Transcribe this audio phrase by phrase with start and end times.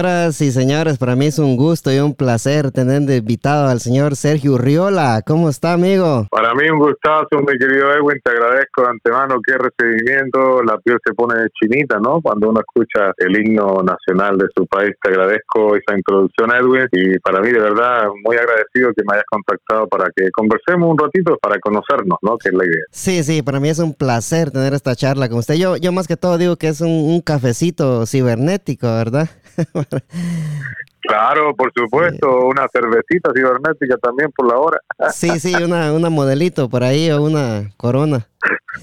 [0.00, 3.80] Señoras y señores, para mí es un gusto y un placer tener de invitado al
[3.80, 5.20] señor Sergio Urriola.
[5.26, 6.26] ¿Cómo está, amigo?
[6.30, 8.18] Para mí un gustazo, mi querido Edwin.
[8.24, 10.62] Te agradezco de antemano qué recibimiento.
[10.62, 12.22] La piel se pone chinita, ¿no?
[12.22, 14.92] Cuando uno escucha el himno nacional de su país.
[15.02, 16.88] Te agradezco esa introducción, Edwin.
[16.92, 20.98] Y para mí, de verdad, muy agradecido que me hayas contactado para que conversemos un
[20.98, 22.38] ratito para conocernos, ¿no?
[22.38, 22.84] Que es la idea.
[22.90, 25.56] Sí, sí, para mí es un placer tener esta charla con usted.
[25.56, 29.28] Yo, yo más que todo digo que es un, un cafecito cibernético, ¿verdad?
[31.02, 34.78] Claro, por supuesto, una cervecita cibernética también por la hora.
[35.12, 38.26] Sí, sí, una, una modelito por ahí o una corona.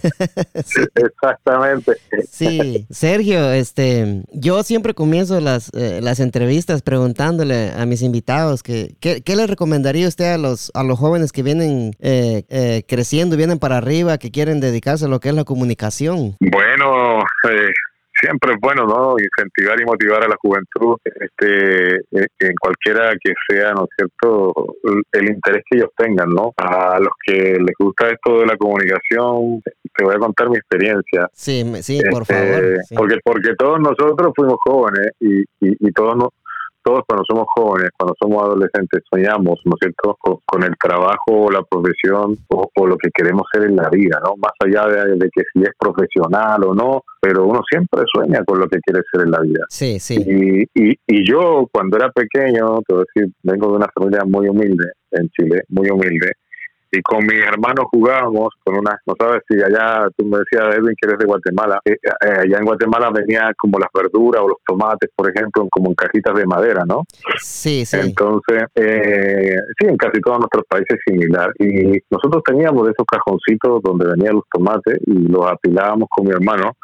[0.95, 1.93] Exactamente.
[2.29, 8.95] Sí, Sergio, este, yo siempre comienzo las, eh, las entrevistas preguntándole a mis invitados que,
[8.99, 13.37] ¿qué, qué le recomendaría usted a los, a los jóvenes que vienen eh, eh, creciendo,
[13.37, 16.35] vienen para arriba, que quieren dedicarse a lo que es la comunicación?
[16.39, 17.19] Bueno,
[17.49, 17.71] eh,
[18.19, 19.15] siempre es bueno, ¿no?
[19.19, 24.75] Incentivar y motivar a la juventud, este, eh, en cualquiera que sea, ¿no es cierto?,
[25.11, 26.53] el interés que ellos tengan, ¿no?
[26.57, 29.61] A los que les gusta esto de la comunicación,
[29.95, 31.29] te voy a contar mi experiencia.
[31.33, 32.77] Sí, sí, por Este, favor.
[32.87, 32.95] sí.
[32.95, 36.29] Porque, porque todos nosotros fuimos jóvenes y, y, y todos nos
[36.87, 41.27] todos cuando somos jóvenes, cuando somos adolescentes, soñamos, ¿no es cierto?, con, con el trabajo
[41.27, 44.35] o la profesión o, o lo que queremos ser en la vida, ¿no?
[44.37, 48.59] Más allá de, de que si es profesional o no, pero uno siempre sueña con
[48.59, 49.65] lo que quiere ser en la vida.
[49.67, 50.15] Sí, sí.
[50.15, 54.23] Y, y, y yo, cuando era pequeño, te voy a decir, vengo de una familia
[54.23, 56.31] muy humilde en Chile, muy humilde,
[56.91, 60.95] y con mis hermanos jugábamos con una, no sabes si allá, tú me decías, Edwin,
[60.99, 62.09] que eres de Guatemala, eh, eh,
[62.43, 66.35] allá en Guatemala venía como las verduras o los tomates, por ejemplo, como en cajitas
[66.35, 67.03] de madera, ¿no?
[67.37, 67.97] Sí, sí.
[67.99, 71.51] Entonces, eh, sí, en casi todos nuestros países es similar.
[71.59, 76.77] Y nosotros teníamos esos cajoncitos donde venían los tomates y los apilábamos con mi hermano.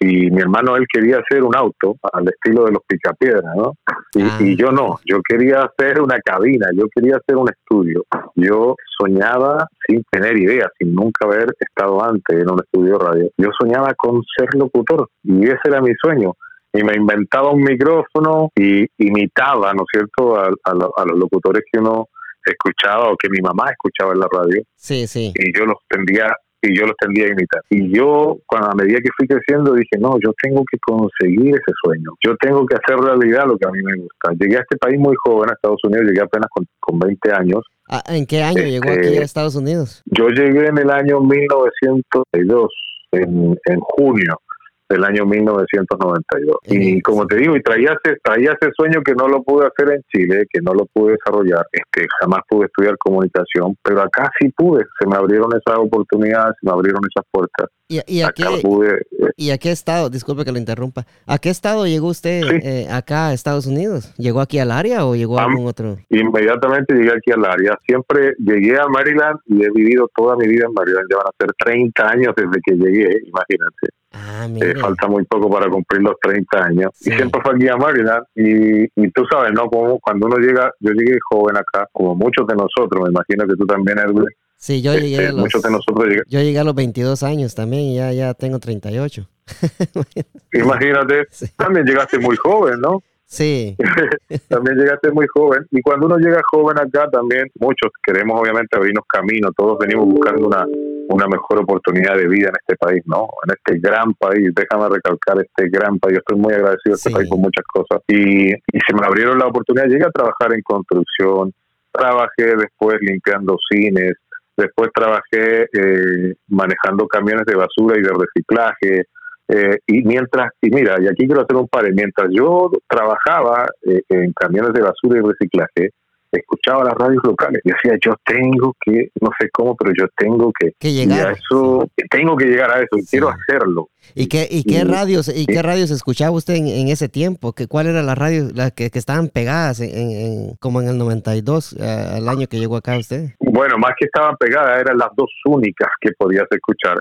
[0.00, 3.72] Y mi hermano, él quería hacer un auto al estilo de los picapiedras, ¿no?
[4.14, 4.38] Y, Ah.
[4.40, 8.04] y yo no, yo quería hacer una cabina, yo quería hacer un estudio.
[8.36, 13.30] Yo soñaba sin tener idea, sin nunca haber estado antes en un estudio de radio.
[13.36, 16.32] Yo soñaba con ser locutor y ese era mi sueño
[16.72, 21.18] y me inventaba un micrófono y imitaba, ¿no es cierto?, a, a lo- a los
[21.18, 22.06] locutores que uno
[22.44, 25.32] escuchaba o que mi mamá escuchaba en la radio Sí, sí.
[25.34, 26.32] y yo los tendía
[26.62, 27.62] y yo los tendía a imitar.
[27.70, 31.72] Y yo, cuando a medida que fui creciendo, dije, no, yo tengo que conseguir ese
[31.84, 32.10] sueño.
[32.24, 34.32] Yo tengo que hacer realidad lo que a mí me gusta.
[34.38, 37.60] Llegué a este país muy joven, a Estados Unidos, llegué apenas con, con 20 años.
[37.88, 40.02] Ah, ¿En qué año llegó Este- aquí a Estados Unidos?
[40.06, 42.70] Yo llegué en el año 1992,
[43.12, 44.40] en, en junio
[44.88, 46.56] del año 1992.
[46.66, 49.94] Y como te digo, y traía ese, traía ese sueño que no lo pude hacer
[49.94, 54.48] en Chile, que no lo pude desarrollar, este, jamás pude estudiar comunicación, pero acá sí
[54.56, 57.68] pude, se me abrieron esas oportunidades, se me abrieron esas puertas.
[57.90, 60.10] ¿Y, y a qué, pude, eh, ¿Y a qué estado?
[60.10, 61.06] Disculpe que lo interrumpa.
[61.26, 62.56] ¿A qué estado llegó usted Sí.
[62.62, 64.14] eh, acá a Estados Unidos?
[64.18, 65.96] ¿Llegó aquí al área o llegó a algún otro?
[66.10, 67.78] inmediatamente llegué aquí al área.
[67.86, 71.06] Siempre llegué a Maryland y he vivido toda mi vida en Maryland.
[71.10, 73.88] Ya van a ser 30 años desde que llegué, imagínate.
[74.20, 76.90] Ah, Eh, falta muy poco para cumplir los 30 años.
[76.94, 77.10] Sí.
[77.10, 78.24] Y siempre fue aquí a Maryland.
[78.34, 79.66] Y, y tú sabes, ¿no?
[79.68, 83.54] Como cuando uno llega, yo llegué joven acá, como muchos de nosotros, me imagino que
[83.56, 84.26] tú también, Edwin.
[84.56, 87.22] Sí, yo este, llegué, a los, muchos de nosotros lleg- yo llegué a los 22
[87.22, 89.28] años también y ya, ya tengo 38.
[90.52, 91.46] Imagínate, Sí.
[91.56, 93.02] también llegaste muy joven, ¿no?
[93.30, 93.76] Sí,
[94.48, 95.66] también llegaste muy joven.
[95.70, 99.50] Y cuando uno llega joven acá, también muchos queremos obviamente abrirnos camino.
[99.54, 100.64] Todos venimos buscando una,
[101.10, 103.28] una mejor oportunidad de vida en este país, ¿no?
[103.46, 104.48] En este gran país.
[104.54, 106.14] Déjame recalcar este gran país.
[106.14, 107.14] Yo estoy muy agradecido a este Sí.
[107.14, 108.00] país por muchas cosas.
[108.08, 109.88] Y, y se me abrieron la oportunidad.
[109.88, 111.52] Llegué a trabajar en construcción.
[111.92, 114.12] Trabajé después limpiando cines.
[114.56, 119.04] Después trabajé eh, manejando camiones de basura y de reciclaje.
[119.48, 124.02] Eh, y mientras, y mira, y aquí quiero hacer un par, mientras yo trabajaba eh,
[124.10, 125.90] en camiones de basura y reciclaje,
[126.30, 130.52] escuchaba las radios locales y decía, yo tengo que, no sé cómo, pero yo tengo
[130.58, 131.32] que, que y a llegar.
[131.32, 133.06] eso, tengo que llegar a eso, Sí.
[133.12, 133.88] quiero hacerlo.
[134.14, 137.54] ¿Y qué, y qué y- radios y qué radios escuchaba usted en, en ese tiempo?
[137.54, 140.88] ¿Qué, ¿Cuál era la radio la que, que estaban pegadas en, en- en- como en
[140.88, 141.82] el 92, eh,
[142.16, 143.30] al año que llegó acá usted?
[143.40, 146.98] Bueno, más que estaban pegadas, eran las dos únicas que podías escuchar,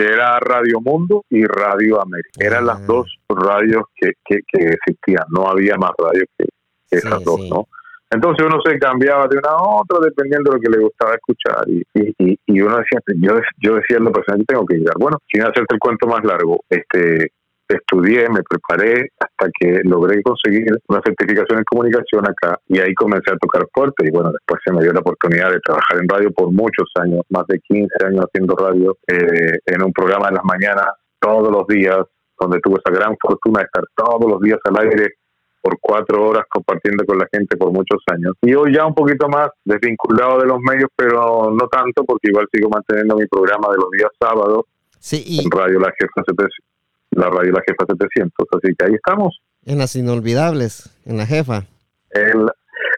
[0.00, 2.30] que era Radio Mundo y Radio América.
[2.38, 2.66] Eran Ah.
[2.74, 6.46] las dos radios que, que, que existían, no había más radios que,
[6.90, 7.50] que esas Sí, dos, sí.
[7.50, 7.66] ¿no?
[8.12, 11.64] Entonces uno se cambiaba de una a otra dependiendo de lo que le gustaba escuchar
[11.68, 14.76] y, y, y- y uno decía, yo, yo decía en lo personal, yo tengo que
[14.78, 14.94] llegar.
[14.98, 17.30] Bueno, sin hacerte el cuento más largo, este
[17.74, 23.32] estudié, me preparé hasta que logré conseguir una certificación en comunicación acá y ahí comencé
[23.32, 26.30] a tocar fuerte y bueno, después se me dio la oportunidad de trabajar en radio
[26.32, 30.44] por muchos años, más de 15 años haciendo radio eh, en un programa en las
[30.44, 30.86] mañanas
[31.20, 31.98] todos los días,
[32.38, 35.14] donde tuve esa gran fortuna de estar todos los días al aire
[35.62, 38.32] por cuatro horas compartiendo con la gente por muchos años.
[38.42, 42.46] Y hoy ya un poquito más desvinculado de los medios, pero no tanto porque igual
[42.52, 44.64] sigo manteniendo mi programa de los días sábados
[44.98, 46.69] sí, en Radio La Jefa 700,
[47.10, 48.48] la Radio La Jefa 700.
[48.52, 49.40] Así que ahí estamos.
[49.64, 51.64] En las inolvidables, en la jefa.
[52.12, 52.46] En,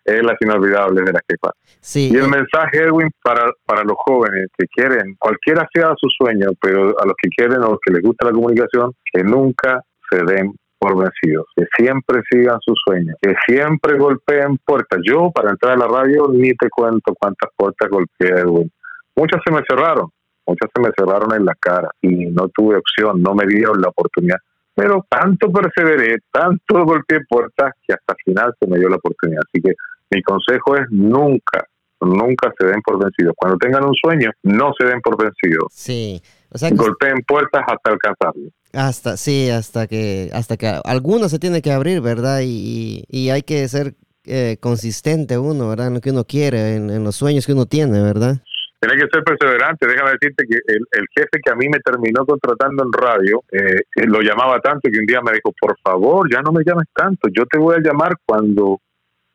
[0.05, 1.51] en las inolvidables de la jefa.
[1.81, 6.09] Sí, Y el eh, mensaje, Edwin, para, para los jóvenes que quieren, cualquiera sea su
[6.09, 9.83] sueño, pero a los que quieren o los que les gusta la comunicación, que nunca
[10.11, 14.99] se den por vencidos, que siempre sigan sus sueños, que siempre golpeen puertas.
[15.05, 18.71] Yo, para entrar a la radio, ni te cuento cuántas puertas golpeé, Edwin.
[19.15, 20.11] Muchas se me cerraron,
[20.47, 23.89] muchas se me cerraron en la cara y no tuve opción, no me dieron la
[23.89, 24.39] oportunidad.
[24.75, 29.43] Pero tanto perseveré, tanto golpeé puertas que hasta el final se me dio la oportunidad.
[29.47, 29.75] Así que
[30.11, 31.67] mi consejo es nunca,
[32.01, 33.35] nunca se den por vencidos.
[33.37, 35.67] Cuando tengan un sueño, no se den por vencidos.
[35.71, 36.21] sí.
[36.55, 38.51] O sea, que Golpeen puertas hasta alcanzarlo.
[38.75, 42.41] hasta, sí, hasta que, hasta que alguno se tiene que abrir, ¿verdad?
[42.43, 43.95] Y, y, y hay que ser
[44.27, 45.87] eh, consistente uno, ¿verdad?
[45.87, 48.43] En lo que uno quiere, en, en los sueños que uno tiene, ¿verdad?
[48.83, 49.87] Tienes que ser perseverante.
[49.87, 53.77] Déjame decirte que el, el jefe que a mí me terminó contratando en radio, eh,
[53.95, 56.89] eh, lo llamaba tanto que un día me dijo, por favor, ya no me llames
[56.93, 58.81] tanto, yo te voy a llamar cuando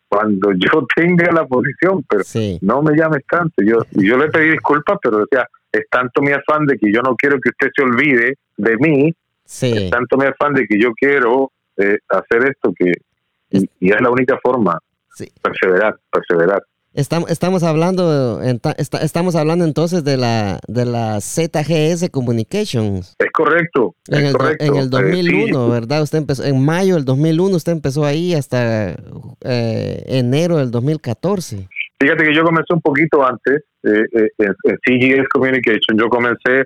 [0.10, 3.64] cuando yo tenga la posición, pero Sí, no me llames tanto.
[3.64, 7.16] Yo, yo le pedí disculpas, pero decía, es tanto mi afán de que yo no
[7.16, 9.14] quiero que usted se olvide de mí,
[9.46, 9.72] sí.
[9.74, 12.92] es tanto mi afán de que yo quiero eh, hacer esto que
[13.50, 14.78] y, y es la única forma,
[15.10, 15.32] sí.
[15.42, 16.62] perseverar, perseverar.
[16.98, 23.16] Estamos, estamos hablando, estamos hablando entonces de la, de la ZGS Communications.
[23.20, 24.66] Es correcto, En es el, correcto.
[24.66, 26.02] en el Eh, 2001, sí, ¿verdad?
[26.02, 28.96] Usted empezó, en mayo del 2001 usted empezó ahí hasta
[29.42, 31.70] eh, enero del 2014.
[32.00, 36.00] Fíjate que yo comencé un poquito antes eh, eh, en, CGS Communication.
[36.00, 36.66] Yo comencé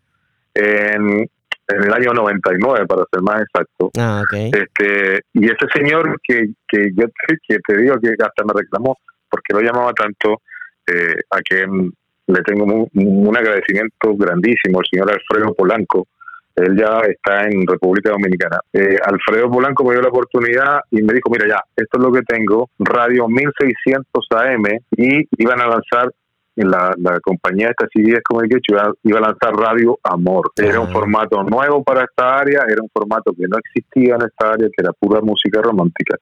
[0.53, 1.27] en,
[1.67, 3.91] en el año 99, para ser más exacto.
[3.99, 4.33] Ah, ok.
[4.33, 7.05] Este, y ese señor que, que yo
[7.49, 8.95] que te digo que hasta me reclamó
[9.31, 10.41] porque lo llamaba tanto,
[10.87, 11.91] eh, a quien
[12.27, 16.07] le tengo un agradecimiento grandísimo, el señor Alfredo Polanco.
[16.55, 18.59] Él ya está en República Dominicana.
[18.73, 22.11] Eh, Alfredo Polanco me dio la oportunidad y me dijo, mira ya, esto es lo
[22.11, 24.63] que tengo, radio 1600 AM
[24.97, 26.11] y iban a lanzar
[26.57, 30.51] la, la compañía esta CBS Communication iba, iba a lanzar Radio Amor.
[30.57, 30.91] Era un Ah.
[30.91, 34.83] formato nuevo para esta área, era un formato que no existía en esta área, que
[34.83, 36.17] era pura música romántica.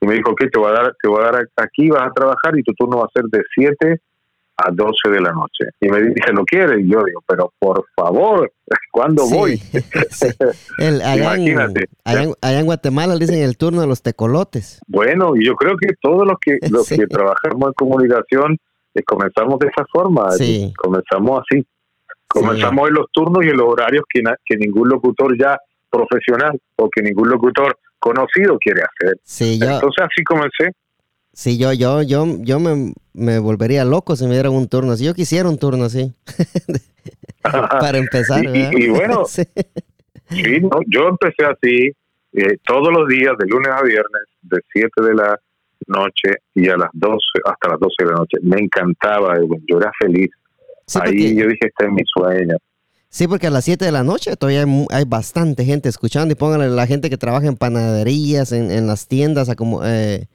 [0.00, 2.12] Y me dijo, ok, te voy a dar, te voy a dar aquí, vas a
[2.12, 4.00] trabajar y tu turno va a ser de 7
[4.56, 5.64] a 12 de la noche.
[5.80, 6.80] Y me dice, ¿lo quieres?
[6.80, 8.50] Y yo digo, pero por favor,
[8.92, 9.56] ¿cuándo Sí, voy?
[10.10, 10.28] sí.
[10.78, 11.84] El- allá, Imagínate.
[12.04, 14.80] allá, en, allá en Guatemala le dicen el turno de los tecolotes.
[14.86, 16.96] Bueno, y yo creo que todos los que los Sí.
[16.98, 18.56] que trabajamos en comunicación
[18.94, 20.64] eh, comenzamos de esa forma, Sí.
[20.64, 21.64] eh, comenzamos así,
[22.26, 25.56] comenzamos en los turnos y en los horarios que, na- que ningún locutor ya
[25.90, 29.16] profesional o que ningún locutor conocido quiere hacer.
[29.22, 30.72] Sí, yo, Entonces así comencé.
[31.32, 35.04] sí, yo, yo, yo, yo me, me volvería loco si me dieran un turno así.
[35.04, 36.12] Yo quisiera un turno así.
[37.42, 38.72] Para empezar, Y- y- ¿verdad?
[38.78, 39.42] y bueno, Sí.
[40.30, 41.90] Sí, no, yo empecé así
[42.34, 45.36] eh, todos los días, de lunes a viernes, de 7 de la
[45.88, 48.36] noche y a las 12, hasta las 12 de la noche.
[48.42, 50.30] Me encantaba, Edwin, yo era feliz.
[50.86, 52.56] Sí, Ahí porque- yo dije, este es mi sueño.
[53.12, 56.36] Sí, porque a las 7 de la noche todavía hay, hay bastante gente escuchando y
[56.36, 59.48] póngale la gente que trabaja en panaderías, en, en las tiendas,
[59.84, 60.26] eh,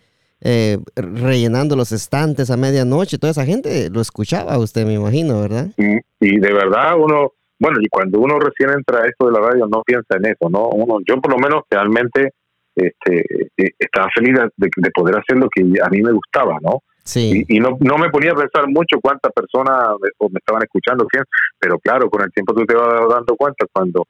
[0.41, 3.17] eh, rellenando los estantes a medianoche.
[3.17, 5.67] Toda esa gente lo escuchaba usted, me imagino, ¿verdad?
[5.77, 9.39] Y, y de verdad uno, bueno, y cuando uno recién entra a esto de la
[9.39, 10.67] radio no piensa en eso, ¿no?
[10.67, 12.33] Uno, yo por lo menos realmente
[12.75, 13.21] este,
[13.55, 16.81] eh, estaba feliz de, de poder hacer lo que a mí me gustaba, ¿no?
[17.05, 20.63] Sí, Y, y no, no me ponía a pensar mucho cuántas personas me, me estaban
[20.63, 21.23] escuchando, quién,
[21.59, 24.07] pero claro, con el tiempo tú te vas dando cuenta cuando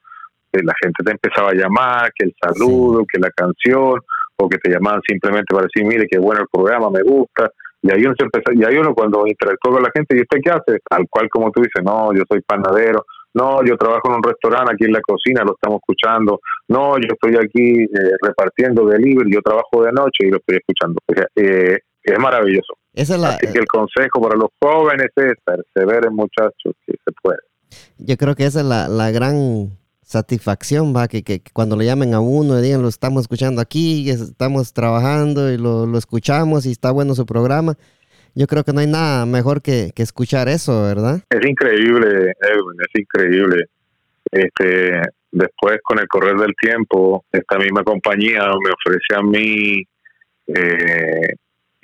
[0.53, 3.99] eh, la gente te empezaba a llamar, que el saludo, que la canción,
[4.37, 7.49] o que te llamaban simplemente para decir, mire, qué bueno el programa, me gusta.
[7.81, 10.39] Y ahí uno se empezó, y ahí uno cuando interactúa con la gente, ¿y usted
[10.43, 10.79] qué hace?
[10.89, 14.73] Al cual, como tú dices, no, yo soy panadero, no, yo trabajo en un restaurante
[14.73, 19.41] aquí en la cocina, lo estamos escuchando, no, yo estoy aquí eh, repartiendo delivery, yo
[19.41, 20.99] trabajo de noche y lo estoy escuchando.
[21.05, 22.73] O sea, eh, es maravilloso.
[22.95, 27.11] Esa es la, Así que el consejo para los jóvenes es perseveren muchachos, que se
[27.21, 27.39] puede.
[27.97, 29.69] yo creo que esa es la, la gran
[30.01, 33.59] satisfacción, va, que, que, que cuando le llamen a uno y digan, lo estamos escuchando
[33.61, 37.73] aquí, es- estamos trabajando y lo, lo escuchamos y está bueno su programa.
[38.35, 41.21] Yo creo que no hay nada mejor que, que escuchar eso, ¿verdad?
[41.29, 43.65] Es increíble, Edwin, es increíble.
[44.31, 49.83] Este, después, con el correr del tiempo, esta misma compañía me ofrece a mí
[50.47, 51.33] eh,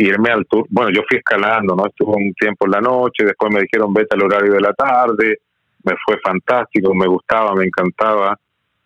[0.04, 0.66] irme al tour.
[0.70, 1.86] Bueno, yo fui escalando, ¿no?
[1.88, 5.40] Estuve un tiempo en la noche, después me dijeron vete al horario de la tarde,
[5.84, 8.38] me fue fantástico, me gustaba, me encantaba.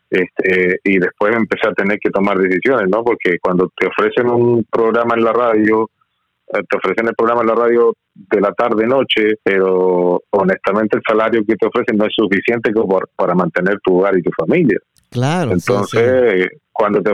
[0.09, 3.03] Este, y después empecé a tener que tomar decisiones, ¿no?
[3.03, 5.89] Porque cuando te ofrecen un programa en la radio,
[6.53, 11.03] eh, te ofrecen el programa en la radio de la tarde noche, pero honestamente el
[11.05, 14.79] salario que te ofrecen no es suficiente como para mantener tu hogar y tu familia.
[15.09, 15.51] Claro.
[15.51, 17.11] Entonces, cuando te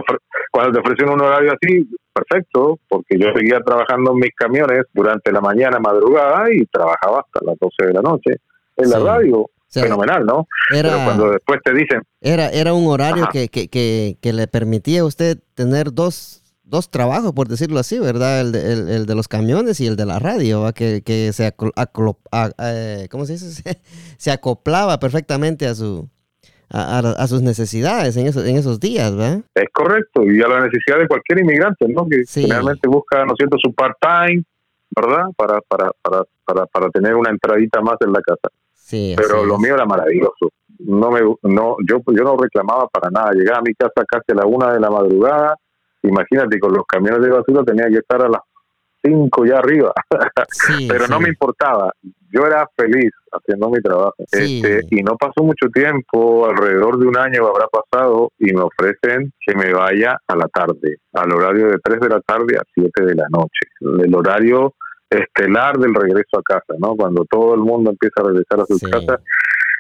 [0.51, 5.32] cuando te ofrecen un horario así, perfecto, porque yo seguía trabajando en mis camiones durante
[5.32, 8.32] la mañana, madrugada y trabajaba hasta las 12 de la noche
[8.77, 9.50] en la radio.
[9.70, 10.48] Fenomenal, ¿no?
[10.70, 12.01] Era, Pero cuando después te dicen...
[12.20, 16.41] Era, era un horario que, que, que, que le permitía a usted tener dos
[16.72, 18.41] dos trabajos, por decirlo así, ¿verdad?
[18.41, 20.72] El de, el, de los camiones y el de la radio, ¿va?
[20.72, 23.82] Que, que se, eh, ¿cómo se dice?
[24.18, 26.10] se acoplaba perfectamente a su
[26.74, 29.42] a, sus necesidades en, esos, en esos días, ¿verdad?
[29.54, 32.08] Es correcto, y a la necesidad de cualquier inmigrante, ¿no?
[32.08, 34.44] Que generalmente busca, ¿no es cierto?, su part-time,
[34.96, 35.25] ¿verdad?
[35.36, 38.50] Para, para, para, para, para tener una entradita más en la casa.
[38.74, 40.51] Sí, Pero lo mío era maravilloso.
[40.80, 43.32] No me, no, yo, yo no reclamaba para nada.
[43.34, 45.56] Llegaba a mi casa casi a la una de la madrugada,
[46.04, 48.42] imagínate, con los camiones de basura tenía que estar a las
[49.03, 49.93] 5 ya arriba,
[50.88, 51.91] pero no me importaba,
[52.31, 54.15] yo era feliz haciendo mi trabajo.
[54.31, 59.34] Este, y no pasó mucho tiempo, alrededor de un año habrá pasado y me ofrecen
[59.46, 63.05] que me vaya a la tarde, al horario de 3 de la tarde a 7
[63.05, 64.74] de la noche, el horario
[65.10, 66.96] estelar del regreso a casa, ¿no?
[66.96, 69.20] Cuando todo el mundo empieza a regresar a sus casas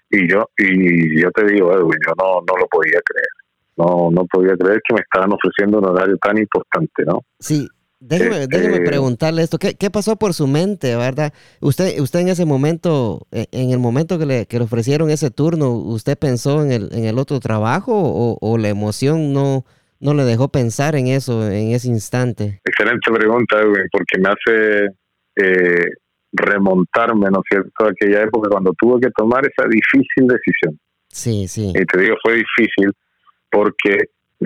[0.09, 3.29] y yo y yo te digo, Edwin, yo no no lo podía creer.
[3.77, 7.21] No, no podía creer que me estaban ofreciendo un horario tan importante, ¿no?
[7.39, 7.67] Sí,
[8.01, 11.33] Déjeme, este, preguntarle esto, ¿Qué, ¿qué, pasó por su mente, verdad?
[11.59, 15.29] Usted, usted en ese momento, e, en el momento que le, que le ofrecieron ese
[15.29, 17.93] turno, ¿usted pensó en el, en el otro trabajo
[18.41, 19.65] o, la emoción no,
[19.99, 22.59] no le dejó pensar en eso en ese instante?
[22.65, 24.85] Excelente pregunta, Edwin, porque me hace
[25.35, 25.91] eh,
[26.31, 30.79] remontarme, ¿no es cierto?, a aquella época cuando tuve que tomar esa difícil decisión.
[31.07, 31.71] Sí, sí.
[31.75, 32.91] Y te digo, fue difícil
[33.51, 33.97] porque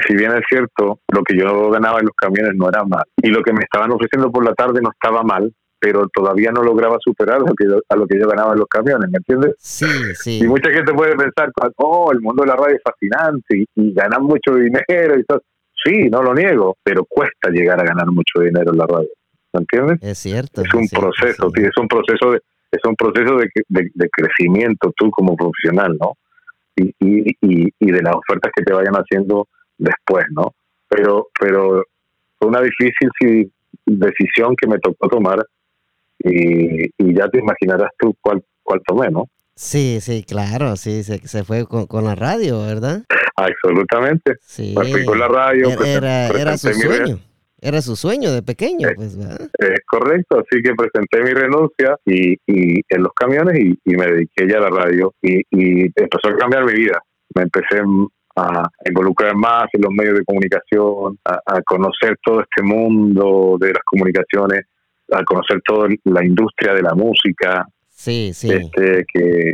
[0.06, 3.30] si bien es cierto, lo que yo ganaba en los camiones no era mal y
[3.30, 6.98] lo que me estaban ofreciendo por la tarde no estaba mal, pero todavía no lograba
[7.00, 9.56] superar lo que a lo que yo ganaba en los camiones, ¿me entiendes?
[9.60, 9.86] Sí,
[10.16, 10.40] sí.
[10.44, 13.94] Y mucha gente puede pensar, oh, el mundo de la radio es fascinante y, y
[13.94, 15.42] ganan mucho dinero y todo.
[15.84, 19.10] Sí, no lo niego, pero cuesta llegar a ganar mucho dinero en la radio,
[19.54, 20.00] ¿me entiendes?
[20.02, 20.62] Es cierto.
[20.62, 21.64] Es un proceso, sí.
[21.64, 22.40] es un proceso de
[22.72, 26.14] es un proceso de, de crecimiento tú como profesional, ¿no?
[26.76, 30.54] y, y, y, de las ofertas que te vayan haciendo después, ¿no?
[30.88, 31.84] Pero, pero
[32.38, 33.52] fue una difícil
[33.86, 35.46] decisión que me tocó tomar
[36.20, 39.30] y, y ya te imaginarás tú cuál, cuál tomé, ¿no?
[39.56, 43.04] Sí, sí, claro, sí, se, se fue con, con la radio, ¿verdad?
[43.38, 44.36] Absolutamente.
[44.42, 44.74] Sí.
[44.92, 45.70] fui con la radio.
[45.82, 47.20] Era, era su sueño.
[47.62, 52.34] Era su sueño de pequeño, es, pues, Es correcto, así que presenté mi renuncia y,
[52.46, 56.28] y en los camiones y, y, me dediqué ya a la radio y, y empezó
[56.30, 57.02] a cambiar mi vida.
[57.34, 57.82] Me empecé
[58.36, 63.84] a involucrar más en los medios de comunicación, a, conocer todo este mundo de las
[63.86, 64.66] comunicaciones,
[65.12, 67.66] a conocer toda la industria de la música.
[67.90, 68.52] Sí, sí.
[68.52, 69.52] Este, que,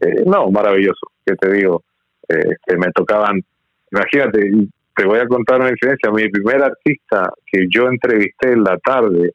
[0.00, 1.84] eh, no, maravilloso, que te digo,
[2.28, 3.42] eh, este, me tocaban,
[3.90, 4.50] imagínate,
[4.94, 6.10] te voy a contar una diferencia.
[6.10, 9.32] Mi primer artista que yo entrevisté en la tarde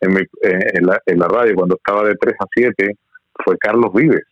[0.00, 2.96] en, mi, eh, en, la, en la radio cuando estaba de 3 a 7
[3.44, 4.24] fue Carlos Vives.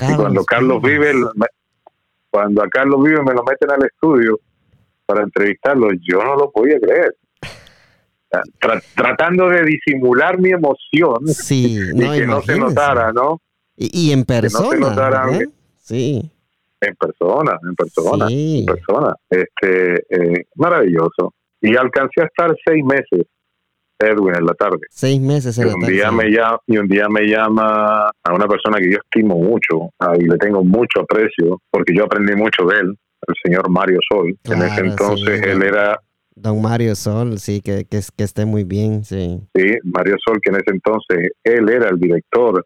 [0.00, 1.14] y cuando Carlos Vives,
[2.36, 4.38] cuando a Carlos Vives me lo meten al estudio
[5.06, 7.16] para entrevistarlo, yo no lo podía creer.
[8.94, 13.40] tratando de disimular mi emoción sí, y que no se notara, ¿no?
[13.74, 15.30] Y, en persona.
[15.76, 16.30] sí
[16.78, 19.14] en persona, en persona, en persona.
[19.30, 21.32] Este, eh, maravilloso.
[21.62, 23.26] Y alcancé a estar seis meses,
[23.98, 24.80] Edwin, en la tarde.
[24.90, 28.46] Seis meses en y un Día me llama, y un día me llama a una
[28.46, 32.80] persona que yo estimo mucho y le tengo mucho aprecio, porque yo aprendí mucho de
[32.80, 34.36] él, el señor Mario Sol.
[34.44, 36.00] en ese entonces él era
[36.34, 39.40] Don Mario Sol, sí, que, que, que, esté muy bien, sí.
[39.54, 42.62] Sí, Mario Sol, que en ese entonces él era el director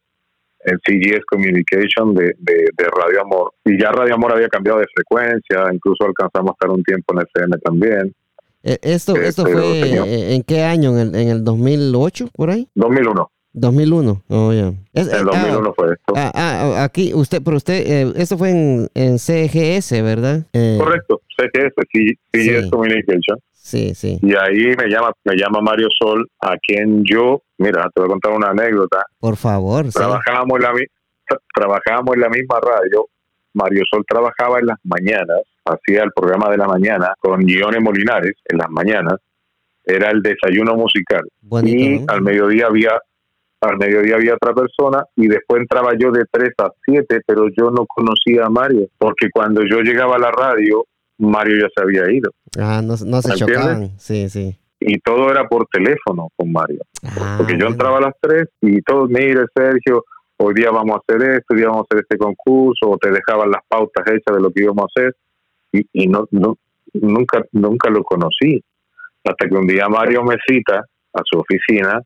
[0.65, 3.53] en CGS Communication de, de, Radio Amor.
[3.65, 7.21] Y ya Radio Amor había cambiado de frecuencia, incluso alcanzamos a estar un tiempo en
[7.23, 8.15] FM también.
[8.63, 10.91] Eh, ¿Esto, eh, esto fue eh, en qué año?
[10.99, 12.69] ¿En el, ¿En el 2008, por ahí?
[12.75, 13.31] 2001.
[13.53, 14.53] 2001, oh.
[14.53, 14.73] Yeah.
[14.93, 16.15] En 2001 fue esto.
[16.15, 20.47] Ah, ah, aquí, usted, pero usted, esto fue en, en CGS, ¿verdad?
[20.53, 21.75] Correcto, CGS,
[22.33, 23.39] CGS Communication.
[23.53, 24.19] Sí, sí.
[24.23, 28.11] Y ahí me llama, me llama Mario Sol, a quien yo, mira, te voy a
[28.11, 29.05] contar una anécdota.
[29.19, 29.89] Por favor.
[29.93, 30.73] Trabajábamos, en la,
[31.55, 33.07] trabajábamos en la misma radio.
[33.53, 35.41] Mario Sol trabajaba en las mañanas,
[35.73, 39.17] hacía el programa de la mañana con guiones Molinares en las mañanas.
[39.85, 41.23] Era el desayuno musical.
[41.65, 43.01] y al mediodía había
[43.63, 47.71] al mediodía había otra persona y después entraba yo de 3 a 7, pero yo
[47.71, 50.87] no conocía a Mario, porque cuando yo llegaba a la radio
[51.21, 52.31] Mario ya se había ido.
[52.59, 54.57] Ah, no, no se chocaban, sí, sí.
[54.81, 56.81] Y todo era por teléfono con Mario.
[57.05, 60.05] Ah, Porque yo entraba a las 3 y todos, mire Sergio,
[60.39, 63.11] hoy día vamos a hacer esto, hoy día vamos a hacer este concurso, o te
[63.11, 65.15] dejaban las pautas hechas de lo que íbamos a hacer,
[65.73, 66.57] y, y no, no
[66.95, 68.63] nunca nunca lo conocí.
[69.25, 70.79] Hasta que un día Mario me cita
[71.13, 72.01] a su oficina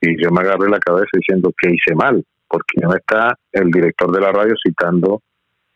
[0.00, 4.12] y yo me agarré la cabeza diciendo que hice mal, porque no está el director
[4.12, 5.22] de la radio citando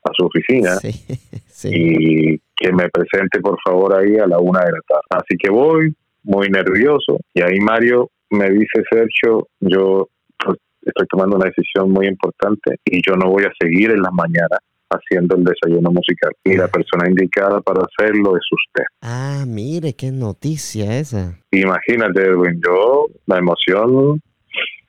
[0.04, 0.92] a su oficina Sí,
[1.48, 1.68] sí.
[1.72, 5.02] y que me presente por favor ahí a la una de la tarde.
[5.10, 10.08] Así que voy muy nervioso y ahí Mario me dice, Sergio, yo
[10.38, 14.12] pues, estoy tomando una decisión muy importante y yo no voy a seguir en las
[14.12, 16.32] mañanas haciendo el desayuno musical.
[16.44, 18.84] Y la persona indicada para hacerlo es usted.
[19.02, 21.38] Ah, mire, qué noticia esa.
[21.50, 24.20] Imagínate, Edwin, yo, la emoción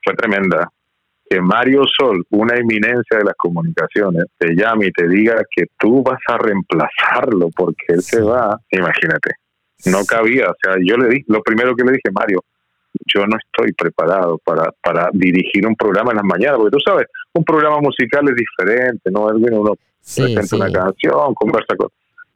[0.04, 0.70] fue tremenda.
[1.30, 6.04] Que Mario Sol, una eminencia de las comunicaciones, te llame y te diga que tú
[6.04, 9.32] vas a reemplazarlo porque él se va, imagínate.
[9.86, 12.44] No cabía, o sea, yo le di, lo primero que le dije, Mario,
[13.06, 17.08] yo no estoy preparado para, para dirigir un programa en las mañanas, porque tú sabes,
[17.34, 19.28] un programa musical es diferente, ¿no?
[19.28, 20.56] Uno Sí, presenta sí.
[20.56, 21.90] una canción, conversa con...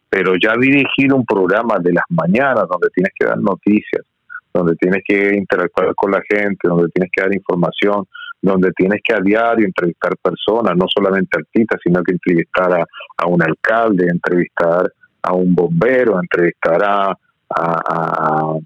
[0.10, 4.06] Pero ya dirigir un programa de las mañanas donde tienes que dar noticias,
[4.54, 8.06] donde tienes que interactuar con la gente, donde tienes que dar información,
[8.42, 12.86] donde tienes que a diario entrevistar personas, no solamente artistas, sino que entrevistar a,
[13.18, 14.90] a un alcalde, entrevistar
[15.24, 17.18] a un bombero, entrevistar a,
[17.50, 18.58] a,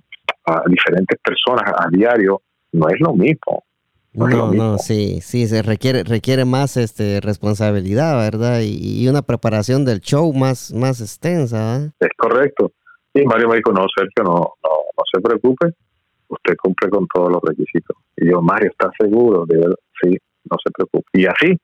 [0.50, 2.42] a- diferentes personas a diario,
[2.74, 3.64] no es lo mismo.
[4.14, 8.62] No No, sí, sí, se requiere, requiere más este responsabilidad, ¿verdad?
[8.62, 11.92] Y, y una preparación del show más, más extensa, ¿verdad?
[12.00, 12.72] Es correcto.
[13.14, 15.68] Y Mario me dijo, no, Sergio, no, no, no se preocupe,
[16.28, 17.96] usted cumple con todos los requisitos.
[18.18, 19.46] Y yo, Mario, ¿está seguro?
[19.46, 20.18] De verdad, sí,
[20.50, 21.08] no se preocupe.
[21.14, 21.56] Y así,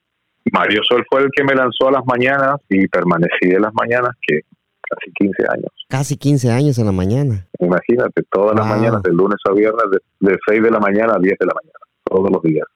[0.51, 4.11] Mario Sol fue el que me lanzó a las mañanas y permanecí de las mañanas
[4.21, 4.41] que
[4.89, 5.71] casi 15 años.
[5.89, 7.47] Casi 15 años en la mañana.
[7.59, 11.19] Imagínate, todas las mañanas, de lunes a viernes, de, de 6 de la mañana a
[11.19, 12.67] 10 de la mañana, todos los días.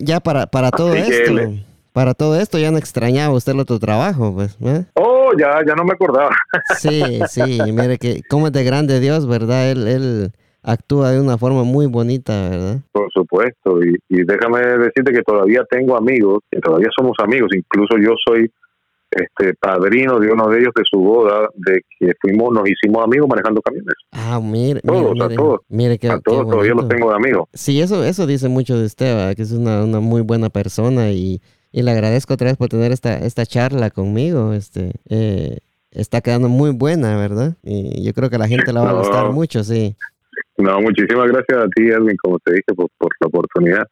[0.00, 1.34] Ya para, para todo Así esto,
[1.92, 4.84] para todo esto ya no extrañaba usted el otro trabajo, pues, ¿eh?
[4.94, 6.30] Oh, ya, ya no me acordaba.
[6.78, 9.70] Sí, sí, mire que cómo es de grande Dios, ¿verdad?
[9.70, 12.78] Él, él actúa de una forma muy bonita, ¿verdad?
[12.92, 17.96] Por supuesto, y, y déjame decirte que todavía tengo amigos, que todavía somos amigos, incluso
[17.98, 18.50] yo soy
[19.10, 23.28] este padrino de uno de ellos de su boda, de que fuimos, nos hicimos amigos
[23.28, 23.94] manejando camiones.
[24.12, 25.60] Ah, mire, Todos, mire, a todos.
[25.68, 27.48] mire qué, a todos todavía los tengo de amigos.
[27.52, 29.34] Sí, eso, eso dice mucho de usted, ¿verdad?
[29.34, 31.40] que es una, una muy buena persona y,
[31.72, 34.52] y le agradezco otra vez por tener esta, esta charla conmigo.
[34.52, 35.58] Este, eh,
[35.90, 37.56] está quedando muy buena, ¿verdad?
[37.64, 38.98] Y yo creo que a la gente le va a No.
[39.00, 39.96] gustar mucho, sí.
[40.56, 43.86] No, muchísimas gracias a ti, Edwin, como te dije, por, por la oportunidad.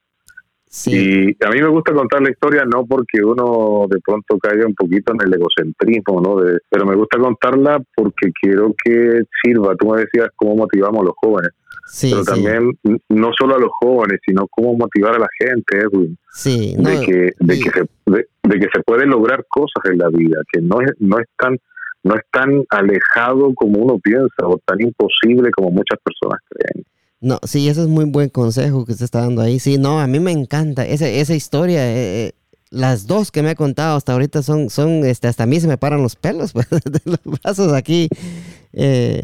[0.71, 4.67] Sí, Y a mí me gusta contar la historia no porque uno de pronto caiga
[4.67, 6.37] un poquito en el egocentrismo, ¿no?
[6.43, 9.75] De, pero me gusta contarla porque quiero que sirva.
[9.77, 11.51] Tú me decías cómo motivamos a los jóvenes,
[11.87, 12.79] sí, pero también
[13.09, 16.19] no solo a los jóvenes, sino cómo motivar a la gente, Edwin.
[16.33, 19.83] sí, no, de que de y- que se de, de que se puede lograr cosas
[19.91, 21.57] en la vida que no es no es tan
[22.05, 26.85] no es tan alejado como uno piensa o tan imposible como muchas personas creen
[27.21, 29.59] No, sí, ese es muy buen consejo que usted está dando ahí.
[29.59, 31.85] Sí, no, a mí me encanta esa, esa historia.
[31.85, 32.33] eh, eh,
[32.71, 35.67] las dos que me ha contado hasta ahorita son, son, este, hasta a mí se
[35.69, 38.09] me paran los pelos pues, de los brazos aquí.
[38.73, 39.23] Eh,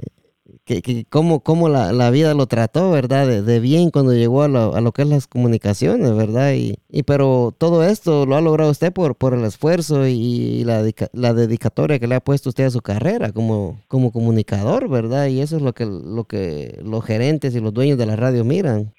[0.65, 3.43] que, que cómo, cómo la, la vida lo trató, ¿verdad?
[3.43, 6.55] De, bien cuando llegó a lo, a lo que es las comunicaciones, ¿verdad?
[6.55, 10.83] Y, y pero todo esto lo ha logrado usted por, por el esfuerzo y la,
[11.13, 15.27] la dedicatoria que le ha puesto usted a su carrera como, como comunicador, ¿verdad?
[15.29, 18.45] Y eso es lo que, lo que los gerentes y los dueños de la radio
[18.45, 18.93] miran.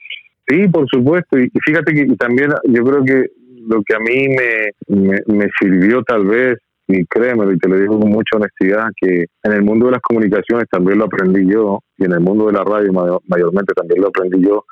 [0.47, 3.25] sí por supuesto y fíjate que también yo creo que
[3.67, 7.77] lo que a mí me, me, me sirvió tal vez y créeme y te lo
[7.77, 11.79] digo con mucha honestidad que en el mundo de las comunicaciones también lo aprendí yo
[11.97, 14.65] y en el mundo de la radio mayor- mayormente también lo aprendí yo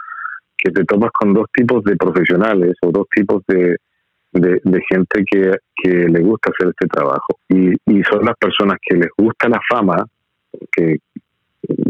[0.57, 3.75] que te topas con dos tipos de profesionales o dos tipos de,
[4.31, 7.37] de, gente que, que le gusta hacer este trabajo.
[7.49, 10.05] Y, y son las personas que les gusta la fama,
[10.71, 10.99] que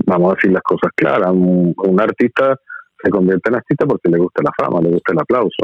[0.08, 2.56] vamos a decir las cosas claras, un artista
[3.04, 5.64] se convierte en artista porque le gusta la fama, le gusta el aplauso.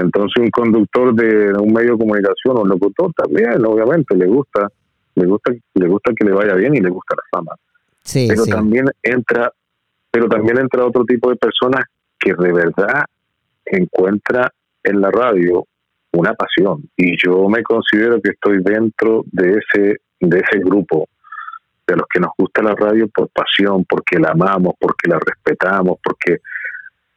[0.00, 4.68] Entonces un conductor de un medio de comunicación o un locutor también, obviamente, le gusta,
[5.14, 7.52] le gusta, le gusta que le vaya bien y le gusta la fama
[8.02, 8.50] Sí, pero sí.
[8.50, 9.52] también entra
[10.10, 11.84] pero también entra otro tipo de personas
[12.18, 13.04] que de verdad
[13.64, 15.64] encuentra en la radio
[16.12, 21.08] una pasión y yo me considero que estoy dentro de ese de ese grupo
[21.86, 25.98] de los que nos gusta la radio por pasión porque la amamos porque la respetamos
[26.02, 26.38] porque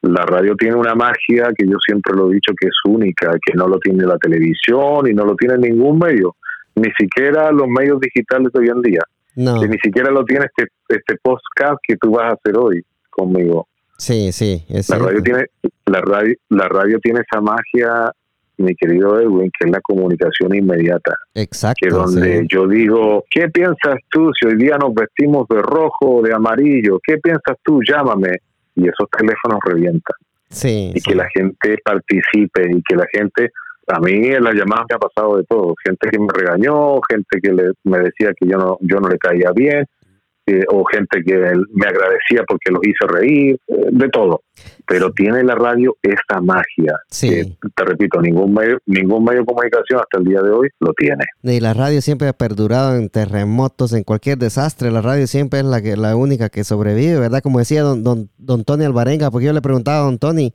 [0.04, 3.54] la radio tiene una magia que yo siempre lo he dicho que es única que
[3.54, 6.36] no lo tiene la televisión y no lo tiene ningún medio
[6.76, 9.00] ni siquiera los medios digitales de hoy en día
[9.36, 9.60] No.
[9.60, 13.68] Que ni siquiera lo tiene este, este podcast que tú vas a hacer hoy conmigo.
[13.96, 15.44] Sí, sí, la radio tiene
[15.86, 18.10] la radio la radio tiene esa magia
[18.56, 21.14] mi querido Edwin, que es la comunicación inmediata.
[21.34, 21.78] Exacto.
[21.80, 26.22] Que donde yo digo, ¿qué piensas tú si hoy día nos vestimos de rojo o
[26.22, 27.00] de amarillo?
[27.04, 27.80] ¿Qué piensas tú?
[27.86, 28.38] Llámame.
[28.76, 30.16] Y esos teléfonos revientan.
[30.50, 30.92] Sí.
[30.94, 33.50] Y que la gente participe y que la gente
[33.88, 37.40] a mí en las llamadas me ha pasado de todo, gente que me regañó, gente
[37.42, 39.86] que le, me decía que yo no, yo no le caía bien,
[40.46, 44.42] eh, o gente que me agradecía porque los hice reír, eh, de todo.
[44.86, 46.94] Pero tiene la radio esta magia.
[47.08, 47.56] Sí.
[47.74, 51.24] te repito, ningún medio, ningún medio de comunicación hasta el día de hoy lo tiene.
[51.42, 54.90] Y la radio siempre ha perdurado en terremotos, en cualquier desastre.
[54.90, 57.40] La radio siempre es la, que, la única que sobrevive, ¿verdad?
[57.42, 60.52] Como decía don, don, don Tony Alvarenga, porque yo le preguntaba a don Tony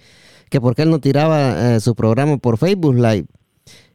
[0.50, 3.26] que por qué él no tiraba eh, su programa por Facebook Live.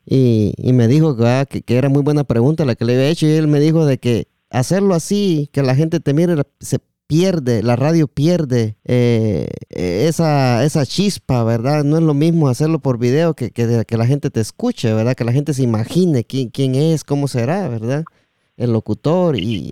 [0.07, 3.09] Y, y me dijo ah, que, que, era muy buena pregunta la que le había
[3.09, 3.27] hecho.
[3.27, 7.63] Y él me dijo de que hacerlo así, que la gente te mire, se pierde,
[7.63, 11.85] la radio pierde eh, esa, esa chispa, ¿verdad?
[11.85, 15.15] No es lo mismo hacerlo por video que, que, que la gente te escuche, ¿verdad?
[15.15, 18.05] Que la gente se imagine quién, quién es, cómo será, ¿verdad?
[18.57, 19.69] El locutor y,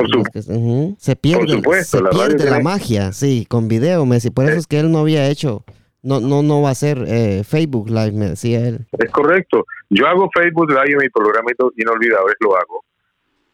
[0.99, 4.31] se pierde, se pierde la magia, sí, con video, Messi.
[4.31, 5.65] Por eso es que él no había hecho,
[6.03, 8.87] no, no, no va a ser eh, Facebook Live, me decía él.
[8.99, 9.65] Es correcto.
[9.89, 12.85] Yo hago Facebook Live en mi programa inolvidable, lo hago,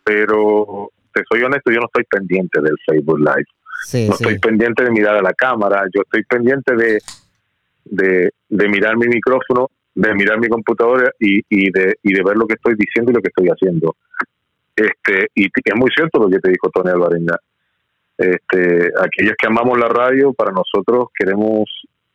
[0.03, 4.09] pero te soy honesto, yo no estoy pendiente del Facebook Live.
[4.09, 7.01] no estoy pendiente de mirar a la cámara, yo estoy pendiente de,
[8.49, 12.47] de, mirar mi micrófono, de mirar mi computadora y, y, de, y de ver lo
[12.47, 13.97] que estoy diciendo y lo que estoy haciendo.
[14.77, 17.37] Este, y es muy cierto lo que te dijo Tony Alvarenga.
[18.17, 21.65] Este, aquellos que amamos la radio, para nosotros queremos,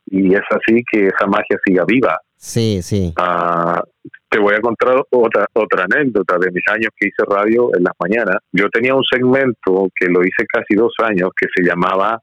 [0.05, 2.19] y es así, que esa magia siga viva.
[2.35, 3.13] Sí, sí.
[3.17, 3.81] Ah,
[4.29, 7.93] te voy a contar otra otra anécdota de mis años que hice radio en las
[7.99, 8.37] mañanas.
[8.51, 12.19] Yo tenía un segmento que lo hice casi dos años que se llamaba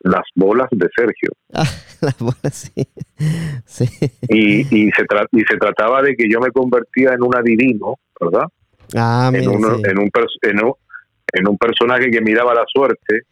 [0.00, 1.30] Las bolas de Sergio.
[1.52, 2.88] Ah, las bolas, sí.
[3.66, 3.84] sí.
[4.28, 8.46] Y, y, se y se trataba de que yo me convertía en un adivino, ¿verdad?
[8.96, 10.10] Ah, en, un, en, un,
[11.32, 13.24] en un personaje que miraba la suerte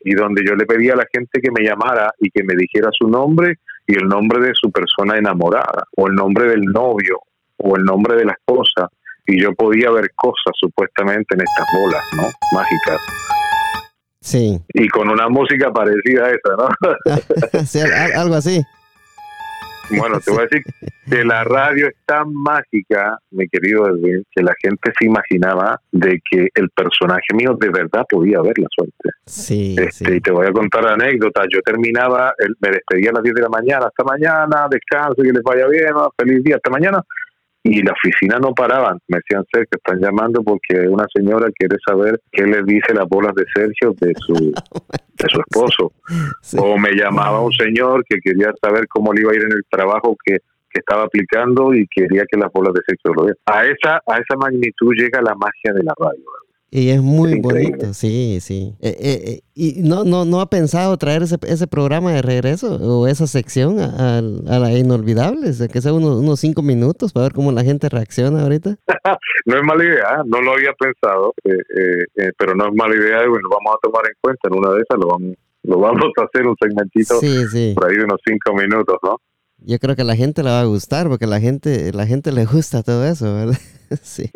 [0.00, 2.90] y donde yo le pedía a la gente que me llamara y que me dijera
[2.92, 7.20] su nombre y el nombre de su persona enamorada o el nombre del novio
[7.58, 8.88] o el nombre de la esposa
[9.26, 12.22] y yo podía ver cosas supuestamente en estas bolas, ¿no?
[12.52, 13.00] Mágicas.
[14.20, 14.60] Sí.
[14.74, 17.64] Y con una música parecida a esa, ¿no?
[17.66, 17.80] sí,
[18.14, 18.62] algo así.
[19.90, 20.62] Bueno, te voy a decir
[21.08, 26.20] que la radio es tan mágica, mi querido Edwin, que la gente se imaginaba de
[26.28, 29.10] que el personaje mío de verdad podía ver la suerte.
[29.24, 31.42] Sí, este, Y te voy a contar anécdota.
[31.52, 35.42] Yo terminaba, me despedía a las 10 de la mañana, hasta mañana, descanso, que les
[35.42, 37.02] vaya bien, feliz día, hasta mañana
[37.68, 38.98] y la oficina no paraban.
[39.08, 43.34] Me decían, que están llamando porque una señora quiere saber qué le dice las bolas
[43.34, 44.52] de Sergio de su,
[45.26, 45.92] de su esposo.
[46.58, 49.64] O me llamaba un señor que quería saber cómo le iba a ir en el
[49.70, 50.38] trabajo que,
[50.70, 53.38] que estaba aplicando y quería que las bolas de Sergio lo vieran.
[53.46, 56.24] A esa, a esa magnitud llega la magia de la radio.
[56.70, 58.74] Y es muy bonito, sí, sí.
[58.80, 62.74] Eh, eh, eh, ¿Y no, no, no ha pensado traer ese, ese programa de regreso
[62.74, 65.62] o esa sección a, a la Inolvidables?
[65.72, 68.76] Que sea unos, unos cinco minutos para ver cómo la gente reacciona ahorita.
[69.46, 71.34] no es mala idea, no lo había pensado,
[72.36, 74.48] pero no es mala idea y bueno, vamos a tomar en cuenta.
[74.48, 77.20] En una de esas lo vamos, lo vamos a hacer un segmentito
[77.74, 79.20] por ahí de unos cinco minutos, ¿no?
[79.68, 82.30] Yo creo que a la gente le va a gustar porque la gente, la gente
[82.30, 83.58] le gusta todo eso, ¿verdad?
[84.00, 84.22] sí.
[84.22, 84.30] sí,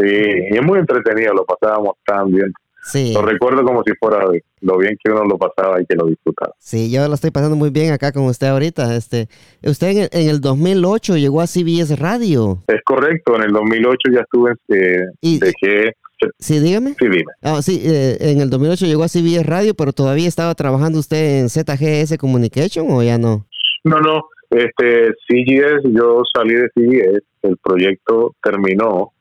[0.50, 2.52] y es muy entretenido, lo pasábamos tan bien.
[2.82, 3.12] Sí.
[3.14, 4.24] Lo recuerdo como si fuera
[4.60, 6.52] lo bien que uno lo pasaba y que lo disfrutaba.
[6.58, 8.96] Sí, yo lo estoy pasando muy bien acá con usted ahorita.
[8.96, 9.28] Este,
[9.62, 12.64] usted en el, 2008 llegó a CBS Radio.
[12.66, 15.92] Es correcto, en el 2008 ya estuve, eh, y, dejé...
[16.38, 16.96] Sí, dígame.
[16.98, 17.32] Sí, dime.
[17.40, 21.40] Ah, sí, eh, en el 2008 llegó a CBS Radio, pero todavía estaba trabajando usted
[21.40, 23.46] en ZGS Communication o ya no?
[23.84, 24.22] No, no.
[24.50, 29.12] Este, CGS, yo salí de CGS, el proyecto terminó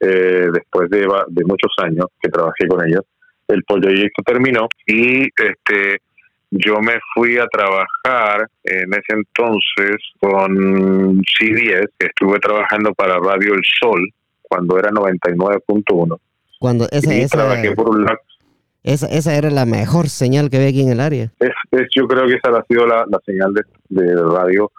[0.00, 3.04] eh, después de, de muchos años que trabajé con ellos.
[3.46, 6.00] El proyecto terminó y este
[6.56, 13.62] yo me fui a trabajar en ese entonces con CBS, estuve trabajando para Radio El
[13.80, 14.08] Sol
[14.42, 16.18] cuando era 99.1.
[16.60, 18.18] Cuando esa, esa, trabajé por un lado
[18.84, 21.32] esa, esa era la mejor señal que había aquí en el área.
[21.40, 21.50] Es,
[21.96, 23.54] yo creo que esa ha sido la, señal
[23.88, 24.70] de, radio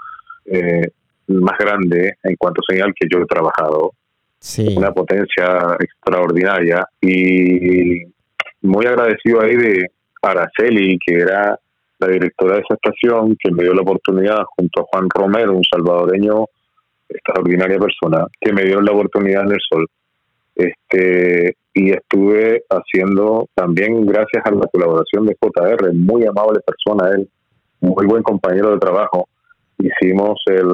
[0.45, 0.87] eh,
[1.27, 3.91] más grande en cuanto a señal que yo he trabajado.
[4.39, 4.75] Sí.
[4.77, 8.03] Una potencia extraordinaria y
[8.61, 9.87] muy agradecido ahí de
[10.21, 11.59] Araceli, que era
[11.97, 15.63] la directora de esa estación, que me dio la oportunidad junto a Juan Romero, un
[15.63, 16.45] salvadoreño
[17.09, 19.87] extraordinaria persona, que me dio la oportunidad en el sol
[20.55, 27.29] Este, y estuve haciendo también gracias a la colaboración de JR, muy amable persona él,
[27.81, 29.27] muy buen compañero de trabajo,
[29.77, 30.69] hicimos el,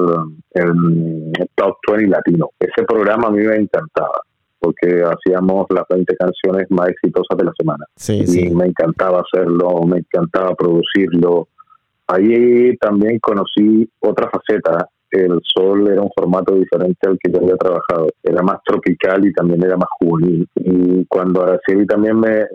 [0.52, 2.50] el Top 20 Latino.
[2.58, 4.20] Ese programa a mí me encantaba
[4.62, 7.84] porque hacíamos las 20 canciones más exitosas de la semana.
[8.08, 11.48] y me encantaba hacerlo, me encantaba producirlo.
[12.06, 14.86] Ahí también conocí otra faceta.
[15.12, 18.08] El Sol era un formato diferente al que yo había trabajado.
[18.22, 20.48] Era más tropical y también era más juvenil.
[20.56, 22.46] Y cuando Araceli también me,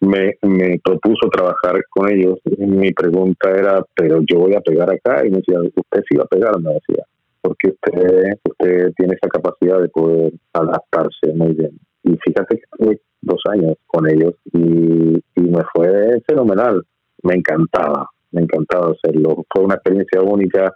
[0.00, 5.26] me, me propuso trabajar con ellos, mi pregunta era, pero yo voy a pegar acá.
[5.26, 7.04] Y me decía, usted sí va a pegar, me decía
[7.42, 11.78] porque usted, usted tiene esa capacidad de poder adaptarse muy bien.
[12.04, 16.82] Y fíjate que estuve dos años con ellos y, me fue fenomenal.
[17.24, 19.44] Me encantaba, me encantaba hacerlo.
[19.52, 20.72] Fue una experiencia única.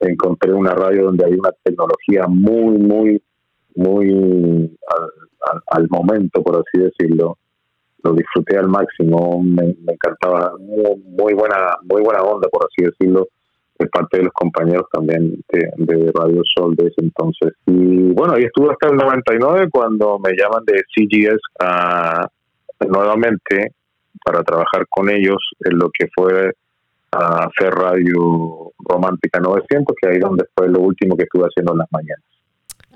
[0.00, 3.22] Encontré una radio donde hay una tecnología muy, muy,
[3.76, 4.78] muy
[5.70, 7.38] al, momento, por así decirlo.
[8.02, 9.42] Lo disfruté al máximo.
[9.42, 10.54] Me, encantaba.
[10.58, 13.28] muy buena, muy buena onda, por así decirlo
[13.80, 17.52] de parte de los compañeros también de, Radio Sol de ese entonces.
[17.66, 22.28] Y bueno, ahí estuve hasta el 99 cuando me llaman de CGS a,
[22.86, 23.74] nuevamente
[24.22, 26.52] para trabajar con ellos en lo que fue
[27.12, 31.78] a hacer Radio Romántica 900, que ahí donde fue lo último que estuve haciendo en
[31.78, 32.24] las mañanas.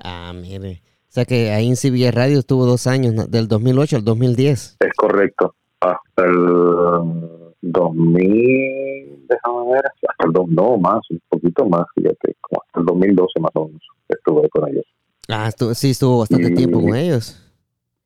[0.03, 0.81] Ah, mire.
[1.09, 4.77] O sea que ahí en CBS Radio estuvo dos años, del 2008 al 2010.
[4.79, 5.55] Es correcto.
[5.79, 12.61] Hasta el 2000, déjame ver, hasta el 2, no más, un poquito más, fíjate, como
[12.65, 14.85] hasta el 2012 más o menos estuve con ellos.
[15.27, 17.41] Ah, sí, estuvo bastante tiempo con ellos.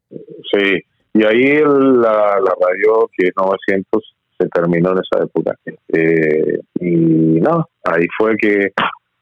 [0.09, 0.81] Sí,
[1.13, 5.55] y ahí la, la radio que es 900 se terminó en esa época.
[5.89, 8.69] Eh, y no, ahí fue que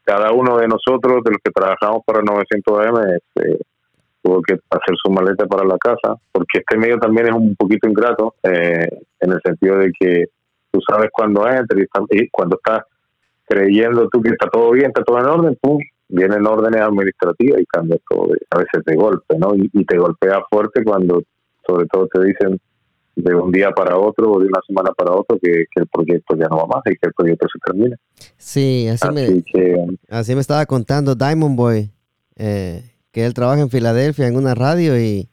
[0.04, 3.58] cada uno de nosotros, de los que trabajamos para 900 AM, este,
[4.22, 7.88] tuvo que hacer su maleta para la casa, porque este medio también es un poquito
[7.88, 8.88] ingrato, eh,
[9.20, 10.24] en el sentido de que
[10.70, 12.84] tú sabes cuando entras y, cuando estás
[13.46, 15.78] creyendo tú que está todo bien, está todo en orden, pum,
[16.08, 19.54] vienen órdenes administrativas y cambia todo, a veces de golpe, ¿no?
[19.54, 21.22] Y, te golpea fuerte cuando
[21.66, 22.58] sobre todo te dicen
[23.22, 26.46] de un día para otro o de una semana para otro que, el proyecto ya
[26.48, 27.96] no va más y que el proyecto se termina.
[28.36, 29.42] Sí, así, me,
[30.08, 31.90] así me estaba contando Diamond Boy.
[32.36, 35.28] Eh, que él trabaja en Filadelfia en una radio y,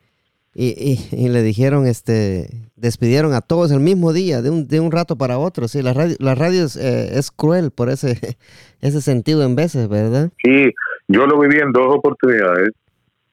[0.55, 5.17] y, le dijeron, este, despidieron a todos el mismo día, de un, de un rato
[5.17, 5.67] para otro.
[5.67, 8.17] Sí, la radio, la radio eh, es, cruel por ese,
[8.81, 10.31] ese sentido en veces, ¿verdad?
[10.43, 10.73] Sí,
[11.07, 12.69] yo lo viví en dos oportunidades.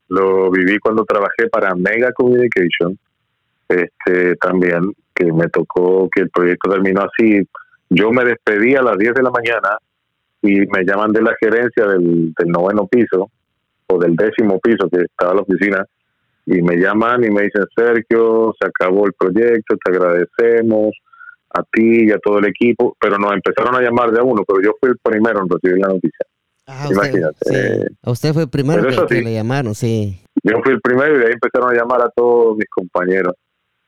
[0.08, 2.98] Lo viví cuando trabajé para Mega Communication,
[3.74, 7.46] este, también, que me tocó que el proyecto terminó así.
[7.90, 9.78] Yo me despedí a las 10 de la mañana
[10.40, 13.30] y me llaman de la gerencia del, del noveno piso
[13.98, 15.84] del décimo piso que estaba la oficina
[16.46, 20.90] y me llaman y me dicen, Sergio, se acabó el proyecto, te agradecemos
[21.54, 24.42] a ti y a todo el equipo, pero nos empezaron a llamar de a uno,
[24.46, 26.26] pero yo fui el primero en recibir la noticia.
[26.66, 27.86] Ah, Imagínate.
[28.02, 30.20] A usted fue el primero que, le llamaron, sí.
[30.42, 33.34] Yo fui el primero y de ahí empezaron a llamar a todos mis compañeros.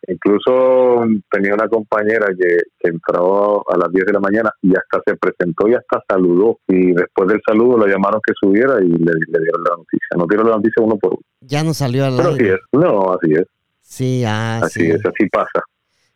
[0.08, 5.16] Incluso tenía una compañera que, entró a las 10 de la mañana y hasta se
[5.16, 6.58] presentó y hasta saludó.
[6.68, 10.16] Y después del saludo lo llamaron que subiera y le, dieron la noticia.
[10.16, 11.22] No dieron la noticia uno por uno.
[11.40, 12.60] Ya no salió al Pero así es.
[12.72, 13.46] No, así es.
[13.80, 15.62] Sí, ah, así es, así pasa.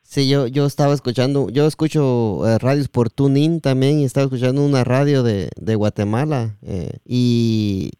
[0.03, 4.65] Sí, yo, yo estaba escuchando, yo escucho eh, radios por TuneIn también y estaba escuchando
[4.65, 7.91] una radio de, de Guatemala eh, y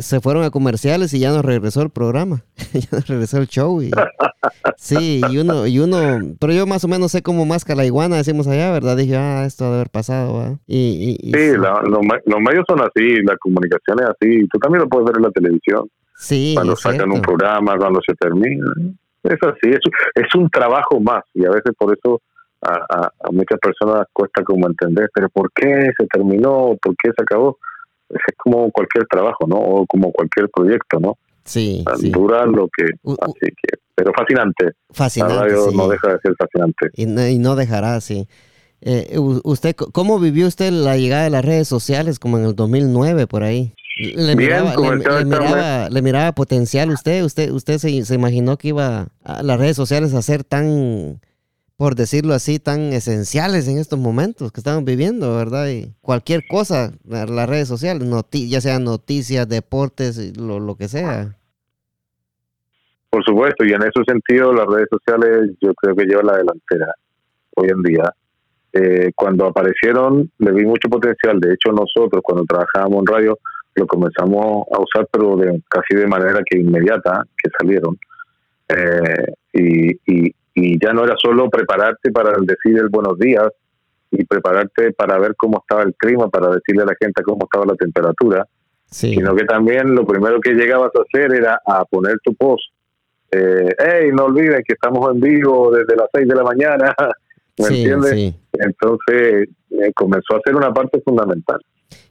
[0.00, 3.80] se fueron a comerciales y ya no regresó el programa, ya no regresó el show.
[3.82, 3.90] Y,
[4.76, 5.98] sí, y uno, y uno,
[6.40, 8.96] pero yo más o menos sé cómo más la iguana, decimos allá, ¿verdad?
[8.96, 10.58] Dije, ah, esto debe haber pasado.
[10.66, 15.16] Y, sí, los, medios son así, la comunicación es así, tú también lo puedes ver
[15.18, 15.88] en la televisión.
[16.16, 16.52] Sí.
[16.54, 18.66] Cuando sacan un programa, cuando se termina.
[19.22, 19.78] Es así, es,
[20.14, 22.22] es un trabajo más y a veces por eso
[22.62, 26.76] a, a, a muchas personas cuesta como entender, pero ¿por qué se terminó?
[26.80, 27.58] ¿Por qué se acabó?
[28.10, 29.56] Es como cualquier trabajo, ¿no?
[29.56, 31.18] O como cualquier proyecto, ¿no?
[31.44, 32.84] Sí, Dura lo que...
[33.22, 34.72] así que, pero fascinante.
[34.90, 36.90] Fascinante, La radio no deja de ser fascinante.
[36.94, 38.28] Y no, y no dejará, sí.
[38.82, 43.26] Eh, usted, ¿Cómo vivió usted la llegada de las redes sociales como en el 2009
[43.26, 43.74] por ahí?
[43.98, 44.74] Le, miraba,
[45.90, 50.14] le, miraba, potencial usted, usted, usted se, se imaginó que iba a las redes sociales
[50.14, 51.20] a ser tan
[51.80, 55.66] por decirlo así, tan esenciales en estos momentos que estamos viviendo, ¿verdad?
[55.70, 61.38] Y cualquier cosa, las redes sociales, ya sean noticias, deportes, lo, lo que sea.
[63.08, 66.94] Por supuesto, y en ese sentido las redes sociales yo creo que llevan la delantera
[67.56, 68.12] hoy en día.
[68.74, 73.38] Eh, cuando aparecieron le vi mucho potencial, de hecho nosotros cuando trabajábamos en radio
[73.76, 77.98] lo comenzamos a usar, pero de, casi de manera que inmediata que salieron.
[78.68, 83.48] Eh, y, y ya no era solo prepararte para decir el buenos días
[84.10, 87.64] y prepararte para ver cómo estaba el clima, para decirle a la gente cómo estaba
[87.64, 88.46] la temperatura,
[88.86, 92.64] sino que también lo primero que llegabas a hacer era a poner tu post.
[93.30, 96.94] Eh, hey, no olviden que estamos en vivo desde las 6 de la mañana,
[97.58, 98.34] ¿me entiendes?
[98.52, 101.60] Entonces eh, comenzó a ser una parte fundamental.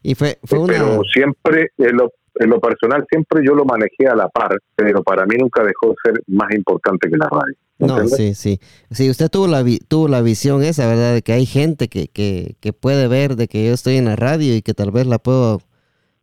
[0.02, 4.16] Y fue, fue Pero siempre, en lo, en lo personal, siempre yo lo manejé a
[4.16, 7.56] la par, pero para mí nunca dejó de ser más importante que la radio.
[7.80, 8.60] No, sí, sí.
[8.92, 11.14] Sí, usted tuvo la, tuvo la visión esa, ¿verdad?
[11.14, 14.18] De que hay gente que, que, que puede ver de que yo estoy en la
[14.18, 15.62] radio y que tal vez la puedo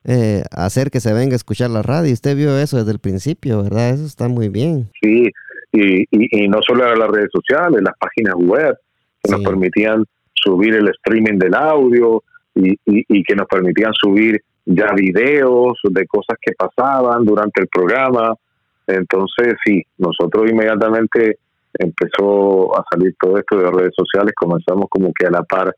[0.04, 2.12] eh, hacer que se venga a escuchar la radio.
[2.12, 3.90] Usted vio eso desde el principio, ¿verdad?
[3.90, 4.90] Eso está muy bien.
[5.02, 5.30] Sí,
[5.72, 8.76] y, y, no solo eran las redes sociales, las páginas web
[9.22, 12.22] que nos permitían subir el streaming del audio
[12.54, 17.68] y, y, y que nos permitían subir ya videos de cosas que pasaban durante el
[17.68, 18.34] programa.
[18.86, 21.38] Entonces, sí, nosotros inmediatamente
[21.78, 25.74] empezó a salir todo esto de redes sociales, comenzamos como que a la par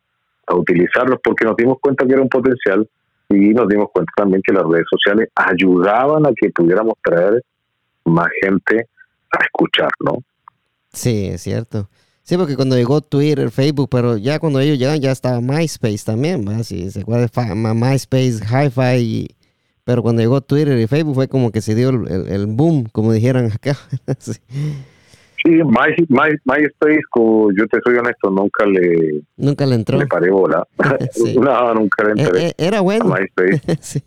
[0.47, 2.89] a utilizarlos porque nos dimos cuenta que era un potencial
[3.29, 7.43] y nos dimos cuenta también que las redes sociales ayudaban a que pudiéramos traer
[8.05, 8.89] más gente
[9.31, 10.19] a escuchar, ¿no?
[10.93, 11.89] Sí, es cierto.
[12.23, 16.45] Sí, porque cuando llegó Twitter, Facebook, pero ya cuando ellos llegan ya estaba MySpace también,
[16.45, 16.63] ¿verdad?
[16.63, 19.35] Sí, se acuerda MySpace, Hi-Fi,
[19.85, 23.13] pero cuando llegó Twitter y Facebook fue como que se dio el, el boom, como
[23.13, 23.77] dijeran acá.
[24.19, 24.33] sí.
[25.44, 29.98] Sí, My, My, MySpace, yo te soy honesto, nunca le, nunca le entró.
[29.98, 30.66] Le paré bola.
[31.40, 32.46] no, nunca le entré.
[32.46, 33.05] Eh, eh, era bueno.
[33.05, 33.77] MySpace.
[33.81, 34.03] sí.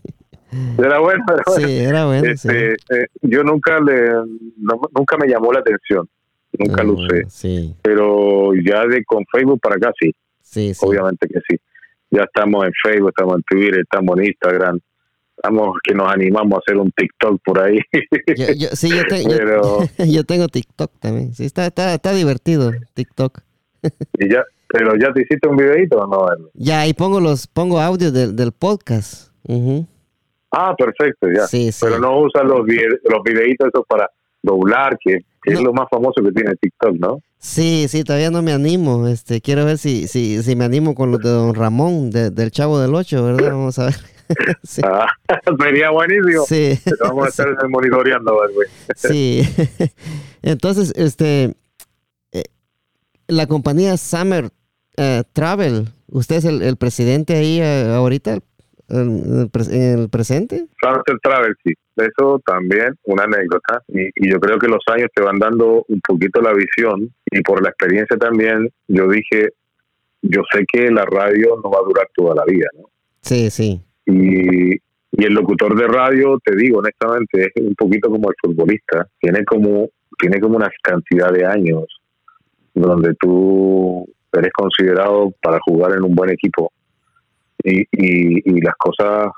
[0.78, 1.67] Era bueno, era bueno.
[1.67, 2.28] Sí, era bueno.
[2.28, 4.12] Este, eh, yo nunca le,
[4.58, 6.10] nunca me llamó la atención,
[6.60, 7.24] nunca lo ah, usé.
[7.30, 7.76] Sí.
[7.82, 10.13] Pero ya de con Facebook para acá sí.
[10.41, 10.86] Sí, sí.
[10.86, 11.58] Obviamente que sí.
[12.10, 14.80] Ya estamos en Facebook, estamos en Twitter, estamos en Instagram
[15.42, 17.78] estamos que nos animamos a hacer un TikTok por ahí.
[18.58, 18.90] Yo, sí,
[20.12, 21.34] yo, tengo TikTok también.
[21.34, 23.40] Sí, está, está, está divertido TikTok.
[24.20, 26.28] y ya, pero ya te hiciste un videito o no?
[26.54, 29.32] Ya, y pongo los pongo audio del, del podcast.
[30.52, 31.48] Ah, perfecto, ya.
[31.48, 34.10] Sí, Pero no usa los, los videitos esos para
[34.44, 37.20] doblar, que, es lo más famoso que tiene TikTok, ¿no?
[37.40, 39.08] Sí, sí, todavía no me animo.
[39.08, 42.80] Este, quiero ver si, si, si me animo con los de Don Ramón, del Chavo
[42.80, 43.52] del Ocho, ¿verdad?
[43.52, 43.96] Vamos a ver.
[44.63, 44.82] sí.
[44.86, 45.08] Ah,
[45.60, 46.44] sería buenísimo.
[46.46, 46.80] Sí.
[47.00, 48.67] vamos a estar monitoreando, güey.
[48.96, 49.41] sí.
[50.41, 51.56] Entonces, este,
[52.32, 52.44] eh,
[53.28, 54.50] la compañía Summer
[54.98, 58.39] eh, Travel, ¿usted es el, presidente ahí eh, ahorita,
[58.89, 60.67] en el, presente?
[60.82, 61.74] Summer Travel, sí.
[61.98, 63.84] Eso también una anécdota.
[63.89, 67.41] Y, y, yo creo que los años te van dando un poquito la visión y
[67.41, 69.49] por la experiencia también, yo dije,
[70.22, 72.89] yo sé que la radio no va a durar toda la vida, ¿no?
[73.22, 73.82] Sí, sí.
[74.12, 74.76] Y,
[75.12, 79.07] y el locutor de radio, te digo honestamente, es un poquito como el futbolista.
[79.20, 81.86] Tiene como, tiene como una cantidad de años
[82.74, 86.72] donde tú eres considerado para jugar en un buen equipo.
[87.64, 89.32] Y, y, y las cosas,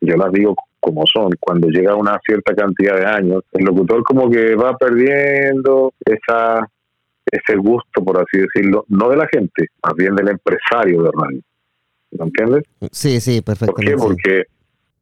[0.00, 1.30] yo las digo como son.
[1.40, 6.68] Cuando llega una cierta cantidad de años, el locutor como que va perdiendo esa
[7.30, 11.40] ese gusto, por así decirlo, no de la gente, más bien del empresario de radio.
[12.18, 12.64] ¿Me entiendes?
[12.92, 13.96] Sí, sí, perfectamente.
[13.96, 14.42] ¿Por qué?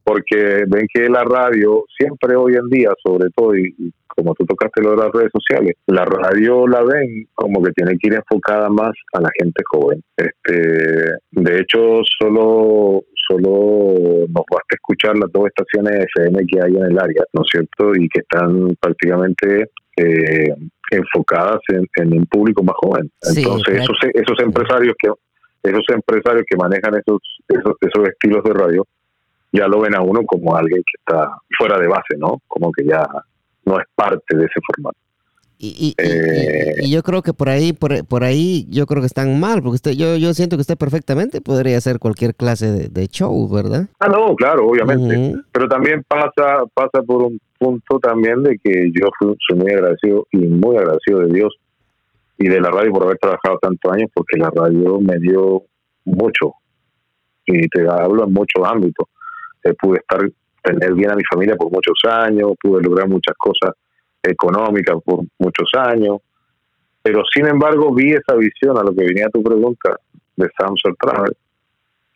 [0.05, 3.75] Porque, porque ven que la radio, siempre hoy en día, sobre todo, y,
[4.07, 7.97] como tú tocaste lo de las redes sociales, la radio la ven como que tiene
[7.99, 10.03] que ir enfocada más a la gente joven.
[10.17, 16.85] Este, de hecho, solo solo nos basta escuchar las dos estaciones FM que hay en
[16.85, 17.95] el área, ¿no es cierto?
[17.95, 20.55] Y que están prácticamente eh,
[20.91, 23.11] enfocadas en, un público más joven.
[23.23, 25.11] Entonces, esos, esos empresarios que
[25.65, 28.87] esos empresarios que manejan esos, esos, esos estilos de radio
[29.53, 32.41] ya lo ven a uno como alguien que está fuera de base, ¿no?
[32.49, 33.07] Como que ya
[33.65, 34.99] no es parte de ese formato.
[35.57, 39.39] Y, y, eh, yo creo que por ahí, por, por, ahí, yo creo que están
[39.39, 43.49] mal, porque usted, yo, yo siento que usted perfectamente podría hacer cualquier clase de, show,
[43.49, 43.87] ¿verdad?
[44.01, 45.41] Ah, no, claro, obviamente.
[45.53, 50.27] Pero también pasa, pasa por un punto también de que yo fui, soy muy agradecido
[50.33, 51.55] y muy agradecido de Dios
[52.39, 55.63] y de la radio por haber trabajado tantos años, porque la radio me dio
[56.05, 56.55] mucho.
[57.47, 59.09] Y te hablo en muchos ámbitos.
[59.63, 60.21] Eh, pude estar,
[60.63, 63.75] tener bien a mi familia por muchos años, pude lograr muchas cosas
[64.23, 66.19] económicas por muchos años.
[67.03, 69.97] Pero sin embargo vi esa visión a lo que venía tu pregunta
[70.37, 71.37] de Samsung Travel,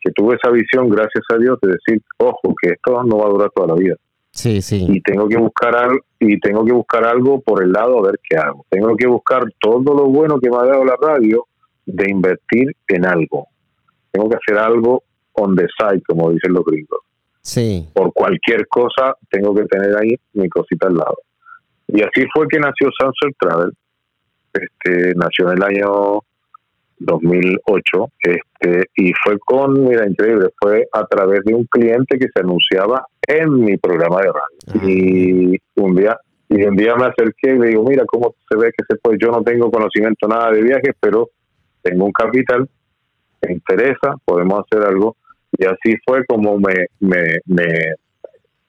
[0.01, 3.29] que tuve esa visión, gracias a Dios, de decir, ojo, que esto no va a
[3.29, 3.95] durar toda la vida.
[4.31, 4.85] Sí, sí.
[4.87, 8.19] Y tengo que buscar algo, y tengo que buscar algo por el lado a ver
[8.27, 8.65] qué hago.
[8.69, 11.45] Tengo que buscar todo lo bueno que me ha dado la radio
[11.85, 13.47] de invertir en algo.
[14.11, 15.03] Tengo que hacer algo
[15.33, 16.99] on the side, como dicen los gringos.
[17.41, 17.87] Sí.
[17.93, 21.17] Por cualquier cosa tengo que tener ahí mi cosita al lado.
[21.87, 23.71] Y así fue que nació Sunset Travel.
[24.53, 26.21] Este, nació en el año
[26.99, 32.41] 2008 este, y fue con, mira, increíble, fue a través de un cliente que se
[32.41, 34.89] anunciaba en mi programa de radio.
[34.89, 36.17] Y un día
[36.49, 39.19] y un día me acerqué y le digo, mira cómo se ve que se puede,
[39.21, 41.29] yo no tengo conocimiento nada de viajes, pero
[41.83, 42.67] tengo un capital,
[43.43, 45.15] me interesa, podemos hacer algo.
[45.51, 47.65] Y así fue como me, me, me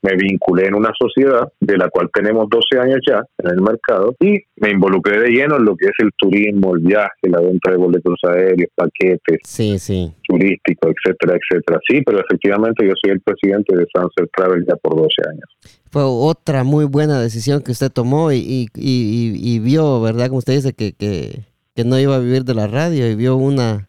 [0.02, 4.14] me vinculé en una sociedad de la cual tenemos 12 años ya en el mercado
[4.20, 7.70] y me involucré de lleno en lo que es el turismo, el viaje, la venta
[7.70, 10.12] de boletos aéreos, paquetes sí, sí.
[10.26, 11.80] turísticos, etcétera, etcétera.
[11.86, 15.44] Sí, pero efectivamente yo soy el presidente de Sunset Travel ya por 12 años.
[15.90, 20.28] Fue otra muy buena decisión que usted tomó y, y, y, vio, ¿verdad?
[20.28, 21.40] Como usted dice, que, que,
[21.74, 23.88] que no iba a vivir de la radio y vio una,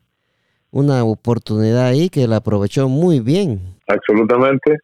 [0.71, 3.61] una oportunidad ahí que la aprovechó muy bien.
[3.87, 4.79] Absolutamente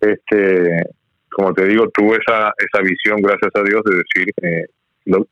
[0.00, 0.84] este,
[1.30, 4.66] como te digo, tuve esa, esa visión, gracias a Dios, de decir eh,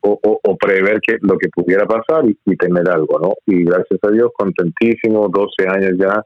[0.01, 3.33] o, prever que lo que pudiera pasar y, tener algo, ¿no?
[3.45, 6.23] Y gracias a Dios, contentísimo, 12 años ya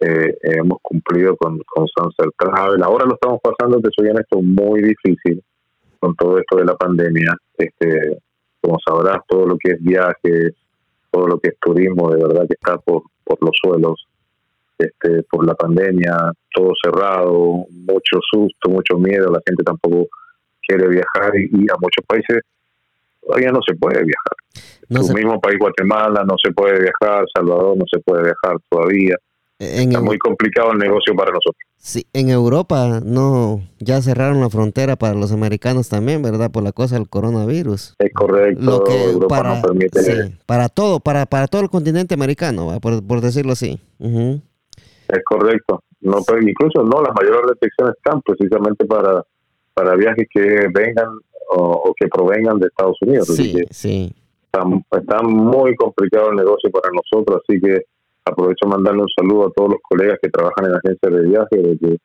[0.00, 2.32] eh, hemos cumplido con, con Sunset.
[2.82, 5.42] Ahora lo estamos pasando, te soy honesto, muy difícil
[6.00, 7.34] con todo esto de la pandemia.
[7.56, 8.18] Este,
[8.60, 10.54] como sabrás, todo lo que es viajes,
[11.10, 14.06] todo lo que es turismo, de verdad que está por, por los suelos
[14.78, 20.08] este, por la pandemia, todo cerrado, mucho susto, mucho miedo, la gente tampoco
[20.66, 22.42] quiere viajar y, a muchos países
[23.20, 24.36] todavía no se puede viajar.
[24.88, 29.16] No tu mismo país Guatemala no se puede viajar, Salvador no se puede viajar todavía.
[29.58, 31.56] Está muy complicado el negocio para nosotros.
[31.78, 36.50] Sí, en Europa no, ya cerraron la frontera para los americanos también, ¿verdad?
[36.50, 37.94] Por la cosa del coronavirus.
[37.98, 38.62] Es correcto.
[38.62, 39.62] Lo que para,
[40.44, 43.80] para todo, para, para todo el continente americano, por, por decirlo así.
[45.08, 45.82] Es correcto.
[46.00, 49.22] No, pero incluso no, las mayores restricciones están precisamente para,
[49.74, 51.18] para viajes que vengan
[51.50, 53.28] o, que provengan de Estados Unidos.
[53.28, 54.14] Sí, sí.
[54.90, 57.82] Está, muy complicado el negocio para nosotros, así que
[58.24, 61.78] aprovecho mandarle un saludo a todos los colegas que trabajan en agencias de viaje, de
[61.78, 61.96] que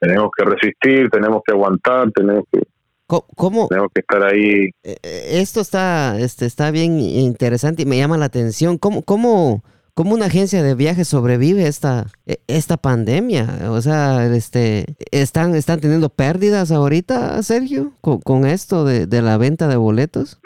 [0.00, 2.62] tenemos que resistir, tenemos que aguantar, tenemos que
[3.06, 3.68] ¿Cómo?
[3.68, 4.70] Tenemos que estar ahí.
[4.82, 8.78] Eh, eh, esto está, este, está bien interesante y me llama la atención.
[8.78, 9.62] ¿Cómo, cómo,
[9.94, 13.70] ¿Cómo una agencia de viajes sobrevive esta, e, esta pandemia?
[13.70, 19.68] O sea, este, ¿están, están teniendo pérdidas ahorita, Sergio, con, esto de, de, la venta
[19.68, 20.40] de boletos?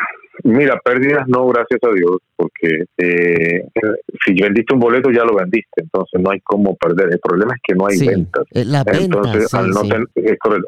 [0.44, 3.68] Mira, pérdidas no, gracias a Dios, porque eh,
[4.24, 7.12] si vendiste un boleto ya lo vendiste, entonces no hay cómo perder.
[7.12, 8.44] El problema es que no hay ventas.
[8.52, 9.80] Eh, la entonces, al, no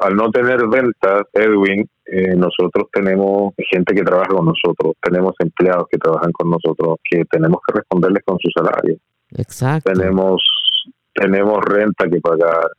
[0.01, 5.85] al no tener ventas, Edwin, eh, nosotros tenemos gente que trabaja con nosotros, tenemos empleados
[5.89, 8.97] que trabajan con nosotros, que tenemos que responderles con su salario.
[9.37, 9.91] Exacto.
[9.93, 10.41] Tenemos
[11.13, 12.71] tenemos renta que pagar,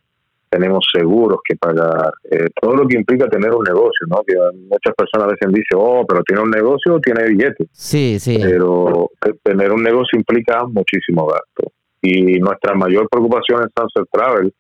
[0.53, 4.23] tenemos seguros que pagar, eh, todo lo que implica tener un negocio, ¿no?
[4.27, 4.35] Que
[4.69, 7.69] muchas personas a veces dicen, oh, pero tiene un negocio o tiene billetes.
[7.73, 8.39] Sí, sí.
[8.39, 9.09] Pero
[9.43, 11.73] tener un negocio implica muchísimo gasto.
[12.03, 14.53] Y nuestra mayor preocupación en Sunset Travel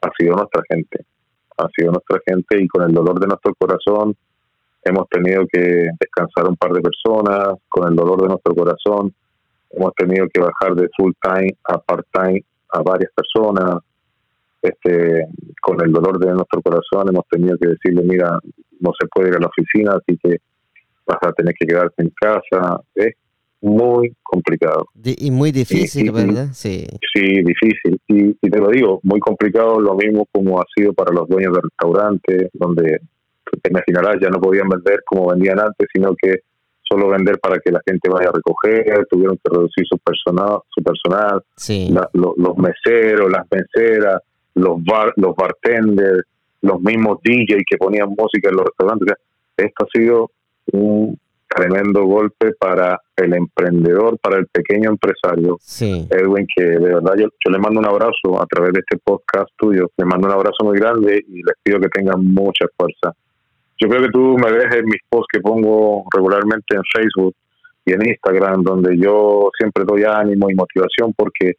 [0.00, 1.04] ha sido nuestra gente.
[1.58, 4.16] Ha sido nuestra gente y con el dolor de nuestro corazón
[4.82, 9.14] hemos tenido que descansar un par de personas, con el dolor de nuestro corazón
[9.76, 12.42] hemos tenido que bajar de full time a part time
[12.72, 13.82] a varias personas,
[14.64, 15.26] este,
[15.60, 18.38] con el dolor de nuestro corazón hemos tenido que decirle, mira,
[18.80, 20.38] no se puede ir a la oficina, así que
[21.06, 22.80] vas a tener que quedarte en casa.
[22.94, 23.14] Es
[23.60, 24.88] muy complicado.
[25.02, 26.48] Y muy difícil, ¿verdad?
[26.52, 26.86] Sí.
[27.14, 28.00] Sí, difícil.
[28.08, 31.60] Y, te lo digo, muy complicado, lo mismo como ha sido para los dueños de
[31.62, 33.00] restaurantes, donde
[33.62, 36.40] te imaginarás, ya no podían vender como vendían antes, sino que
[36.82, 40.82] solo vender para que la gente vaya a recoger, tuvieron que reducir su personal, su
[40.82, 41.42] personal
[42.12, 44.20] los meseros, las meseras,
[44.54, 46.22] los bar, los bartenders,
[46.62, 49.16] los mismos DJ que ponían música en los restaurantes.
[49.56, 50.30] esto ha sido
[50.72, 55.58] un tremendo golpe para el emprendedor, para el pequeño empresario.
[56.10, 59.50] Edwin, que de verdad yo, yo le mando un abrazo a través de este podcast
[59.56, 63.14] tuyo, le mando un abrazo muy grande y les pido que tengan mucha fuerza.
[63.78, 67.34] Yo creo que tú me ves en mis posts que pongo regularmente en Facebook
[67.84, 71.54] y en Instagram, donde yo siempre doy ánimo y motivación porque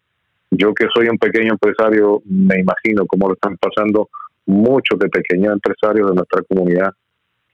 [0.58, 4.10] yo que soy un pequeño empresario, me imagino cómo lo están pasando
[4.46, 6.92] muchos de pequeños empresarios de nuestra comunidad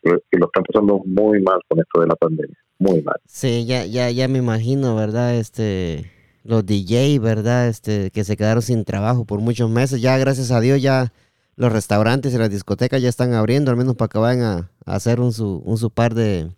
[0.02, 3.18] que lo están pasando muy mal con esto de la pandemia, muy mal.
[3.26, 5.36] Sí, ya, ya, ya me imagino, ¿verdad?
[5.36, 6.12] Este,
[6.44, 7.68] los DJ, ¿verdad?
[7.68, 10.02] Este, que se quedaron sin trabajo por muchos meses.
[10.02, 11.14] Ya, gracias a Dios, ya
[11.56, 15.20] los restaurantes y las discotecas ya están abriendo, al menos para que vayan a, hacer
[15.20, 16.50] un su, un su par de,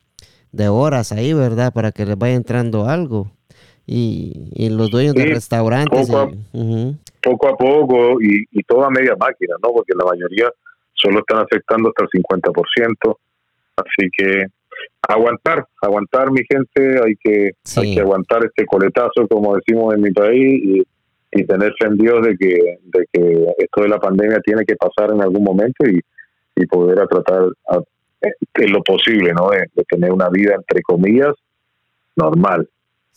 [0.51, 1.73] de horas ahí, ¿verdad?
[1.73, 3.31] Para que les vaya entrando algo.
[3.85, 6.07] Y, los dueños de restaurantes.
[6.07, 6.31] Poco, a,
[7.21, 9.71] poco a poco y, y toda media máquina, ¿no?
[9.71, 10.49] Porque la mayoría
[10.93, 13.17] solo están afectando hasta el 50%.
[13.75, 14.45] Así que
[15.07, 20.11] aguantar, aguantar mi gente, hay que, hay que aguantar este coletazo, como decimos en mi
[20.11, 20.83] país, y,
[21.31, 24.75] y tener fe en Dios de que, de que esto de la pandemia tiene que
[24.75, 25.99] pasar en algún momento y,
[26.55, 27.79] y poder a tratar a,
[28.55, 29.49] en lo posible, ¿no?
[29.49, 31.33] De, tener una vida, entre comillas,
[32.15, 32.69] normal.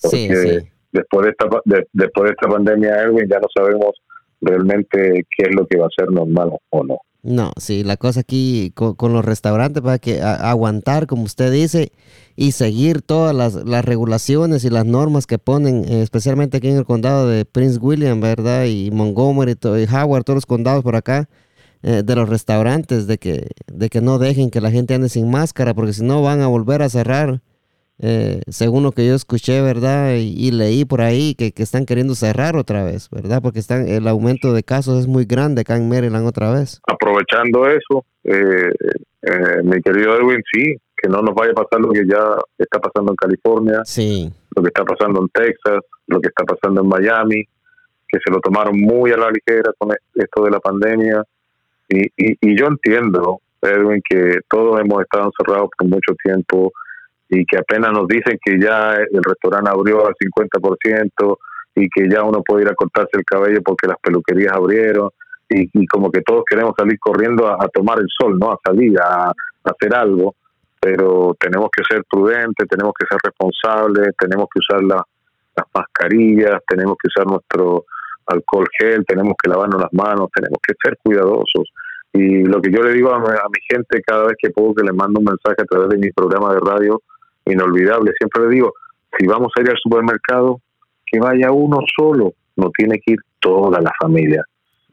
[0.03, 1.49] Porque después de esta
[1.93, 3.93] después de esta pandemia, Erwin, ya no sabemos
[4.41, 6.99] realmente qué es lo que va a ser normal o no.
[7.27, 11.91] No, sí, la cosa aquí con, los restaurantes para que aguantar, como usted dice,
[12.37, 16.85] y seguir todas las, regulaciones y las normas que ponen, eh, especialmente aquí en el
[16.85, 18.67] condado de Prince William, ¿verdad?
[18.67, 21.29] Y Montgomery y Howard, todos los condados por acá,
[21.83, 25.29] eh, de los restaurantes, de que, de que no dejen que la gente ande sin
[25.29, 27.43] máscara, porque si no van a volver a cerrar
[27.99, 30.15] eh, según lo que yo escuché, ¿verdad?
[30.17, 33.41] Y, leí por ahí que, están queriendo cerrar otra vez, ¿verdad?
[33.43, 36.81] Porque están el aumento de casos es muy grande acá en Maryland otra vez.
[36.87, 38.71] Aprovechando eso, eh,
[39.23, 42.79] eh, mi querido Edwin, sí, que no nos vaya a pasar lo que ya está
[42.81, 44.31] pasando en California, sí.
[44.55, 47.45] lo que está pasando en Texas, lo que está pasando en Miami,
[48.09, 51.23] que se lo tomaron muy a la ligera con esto de la pandemia.
[51.89, 56.73] Y, y, y yo entiendo, Edwin, que todos hemos estado encerrados por mucho tiempo
[57.29, 61.39] y que apenas nos dicen que ya el restaurante abrió al 50%
[61.75, 65.11] y que ya uno puede ir a cortarse el cabello porque las peluquerías abrieron
[65.49, 68.51] y, como que todos queremos salir corriendo a, tomar el sol, ¿no?
[68.51, 69.33] A salir, a,
[69.65, 70.35] hacer algo,
[70.81, 75.03] pero tenemos que ser prudentes, tenemos que ser responsables, tenemos que usar las
[75.75, 77.85] mascarillas, tenemos que usar nuestro
[78.27, 81.71] alcohol gel, tenemos que lavarnos las manos, tenemos que ser cuidadosos.
[82.13, 84.85] Y lo que yo le digo a, a mi gente cada vez que puedo que
[84.85, 87.01] le mando un mensaje a través de mi programa de radio,
[87.47, 88.13] inolvidable.
[88.19, 88.75] Siempre le digo,
[89.19, 90.61] si vamos a ir al supermercado,
[91.07, 94.45] que vaya uno solo, no tiene que ir toda la familia.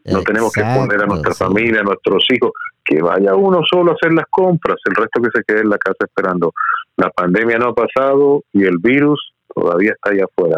[0.06, 2.52] No tenemos que poner a nuestra familia, a nuestros hijos,
[2.84, 5.78] que vaya uno solo a hacer las compras, el resto que se quede en la
[5.78, 6.54] casa esperando.
[6.98, 10.58] La pandemia no ha pasado y el virus todavía está allá afuera.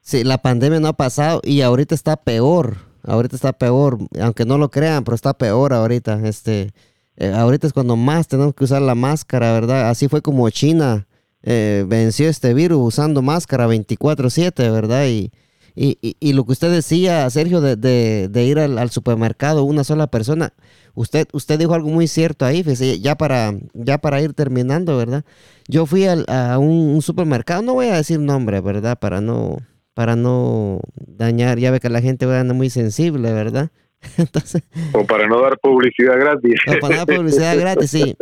[0.00, 2.76] Sí, la pandemia no ha pasado y ahorita está peor.
[3.02, 6.26] Ahorita está peor, aunque no lo crean, pero está peor ahorita.
[6.26, 6.72] Este,
[7.16, 9.90] eh, ahorita es cuando más tenemos que usar la máscara, ¿verdad?
[9.90, 11.06] Así fue como China
[11.46, 15.06] eh, venció este virus usando máscara 24/7, ¿verdad?
[15.06, 15.30] Y,
[15.76, 20.54] y, y, lo que usted decía, Sergio, de, de, ir al, supermercado una sola persona,
[20.94, 22.64] usted, usted dijo algo muy cierto ahí,
[23.00, 25.24] ya para, ya para ir terminando, ¿verdad?
[25.68, 28.98] Yo fui a un, supermercado, no voy a decir nombre, ¿verdad?
[28.98, 29.58] Para no,
[29.94, 33.70] para no dañar, ya ve que la gente anda muy sensible, ¿verdad?
[34.18, 36.54] Entonces, o para no dar publicidad gratis.
[36.68, 38.16] O para dar publicidad gratis, sí.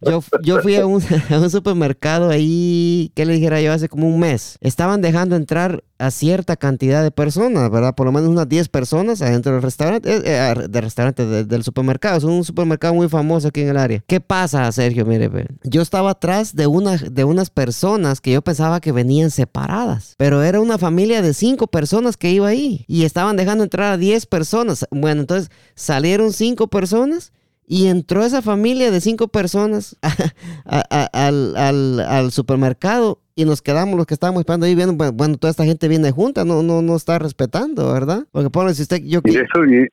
[0.00, 3.72] Yo, yo fui a un, a un supermercado ahí, ¿qué le dijera yo?
[3.72, 4.58] Hace como un mes.
[4.60, 7.94] Estaban dejando entrar a cierta cantidad de personas, ¿verdad?
[7.94, 12.18] Por lo menos unas 10 personas adentro del restaurante, eh, eh del restaurante, del supermercado.
[12.18, 14.02] Es un supermercado muy famoso aquí en el área.
[14.06, 15.06] ¿Qué pasa, Sergio?
[15.06, 15.30] Mire,
[15.62, 20.42] yo estaba atrás de, una, de unas personas que yo pensaba que venían separadas, pero
[20.42, 24.26] era una familia de 5 personas que iba ahí y estaban dejando entrar a 10
[24.26, 24.86] personas.
[24.90, 27.32] Bueno, entonces salieron 5 personas
[27.66, 29.96] y entró esa familia de cinco personas
[31.56, 35.64] al, al, supermercado y nos quedamos los que estábamos esperando ahí viendo, bueno, toda esta
[35.64, 38.26] gente viene junta, no, no, no está respetando, ¿verdad?
[38.30, 39.20] Porque pone, si usted, yo,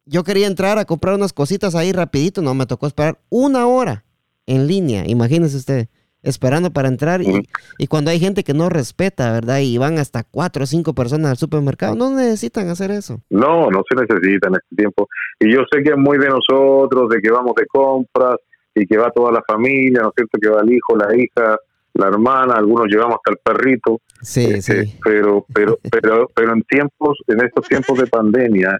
[0.05, 4.03] yo quería entrar a comprar unas cositas ahí rapidito, no, me tocó esperar una hora
[4.45, 5.87] en línea, imagínese usted
[6.21, 9.59] esperando para entrar y, y, cuando hay gente que no respeta, ¿verdad?
[9.59, 13.21] Y van hasta cuatro o cinco personas al supermercado, no necesitan hacer eso.
[13.29, 15.07] No, no se necesita en este tiempo.
[15.39, 18.35] Y yo sé que es muy de nosotros, de que vamos de compras
[18.75, 20.37] y que va toda la familia, ¿no es cierto?
[20.41, 21.57] Que va el hijo, la hija,
[21.93, 24.01] la hermana, algunos llevamos hasta el perrito.
[24.21, 24.99] Sí, este, sí.
[25.03, 28.77] Pero, pero, pero, pero en tiempos, en estos tiempos de pandemia,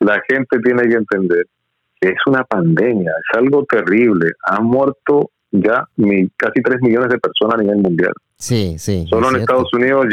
[0.00, 1.46] la gente tiene que entender
[2.00, 4.30] que es una pandemia, es algo terrible.
[4.44, 5.84] Han muerto ya
[6.36, 8.12] casi 3 millones de personas a nivel mundial.
[8.36, 9.06] Sí, sí.
[9.08, 10.06] Solo en Estados Unidos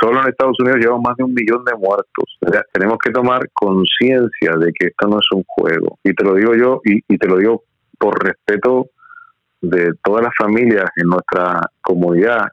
[0.00, 2.38] solo en Estados Unidos llevamos más de un millón de muertos.
[2.72, 5.98] tenemos que tomar conciencia de que esto no es un juego.
[6.02, 7.64] Y te lo digo yo y, te lo digo
[8.00, 8.86] por respeto
[9.60, 12.46] de todas las familias en nuestra comunidad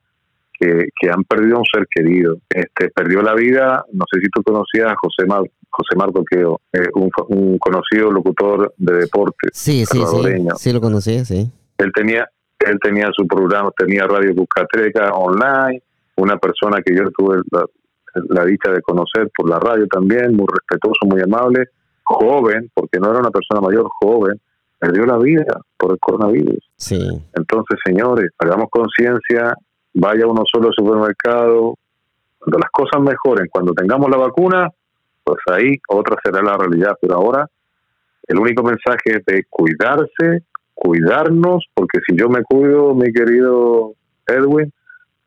[0.60, 2.38] que, han perdido un ser querido.
[2.50, 6.60] Este perdió la vida, no sé si tú conocías a José, Mar, José Marco Queo,
[6.74, 9.52] eh, un, un, conocido locutor de deportes.
[9.54, 10.48] Sí, sí, sí.
[10.58, 11.52] Sí, lo conocía, sí.
[11.78, 12.28] Él tenía,
[12.60, 15.82] él tenía su programa, tenía Radio Buscatreca online,
[16.18, 21.06] una persona que yo tuve la, dicha de conocer por la radio también, muy respetuoso,
[21.06, 21.66] muy amable,
[22.04, 24.40] joven, porque no era una persona mayor, joven,
[24.80, 26.60] perdió la vida por el coronavirus.
[26.76, 27.08] Sí.
[27.34, 29.56] Entonces, señores, hagamos conciencia,
[29.94, 31.76] vaya uno solo al supermercado,
[32.40, 34.70] Cuando las cosas mejoren, cuando tengamos la vacuna,
[35.24, 36.96] pues ahí otra será la realidad.
[37.02, 37.48] Pero ahora
[38.28, 43.94] el único mensaje es de cuidarse, cuidarnos, porque si yo me cuido, mi querido
[44.28, 44.72] Edwin,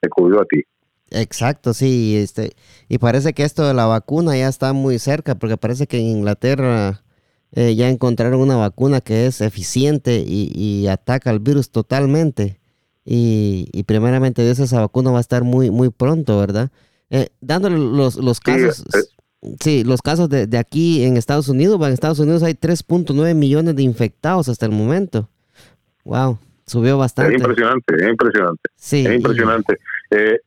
[0.02, 0.62] me cuido a ti.
[1.10, 2.52] Exacto, sí, este,
[2.88, 6.06] y parece que esto de la vacuna ya está muy cerca, porque parece que en
[6.06, 7.02] Inglaterra
[7.52, 12.60] eh, ya encontraron una vacuna que es eficiente y, ataca al virus totalmente.
[13.04, 16.70] Y, primeramente Dios, esa vacuna va a estar muy, muy pronto, ¿verdad?
[17.10, 18.84] Eh, dándole los, los casos,
[19.60, 23.74] sí, los casos de, de, aquí en Estados Unidos, en Estados Unidos hay 3.9 millones
[23.74, 25.28] de infectados hasta el momento.
[26.04, 27.34] Wow, subió bastante.
[27.34, 28.70] Es impresionante, es impresionante.
[28.76, 29.06] Sí.
[29.06, 29.78] Es impresionante.
[30.10, 30.38] Eh,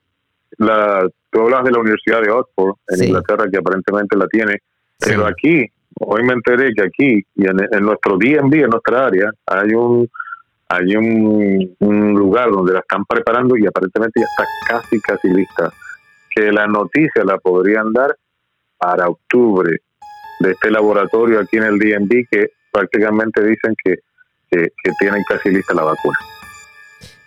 [0.58, 4.62] la, tú hablas de la Universidad de Oxford en Inglaterra, que aparentemente la tiene,
[5.00, 5.66] pero aquí,
[6.00, 10.10] hoy me enteré que aquí, y en, nuestro DMV, en nuestra área, hay un
[10.70, 15.72] hay un, un, lugar donde la están preparando y aparentemente ya está casi, casi lista.
[16.34, 18.16] Que la noticia la podrían dar
[18.80, 19.82] para octubre
[20.40, 23.98] de este laboratorio aquí en el DMV que prácticamente dicen que,
[24.50, 26.18] que tienen casi lista la vacuna.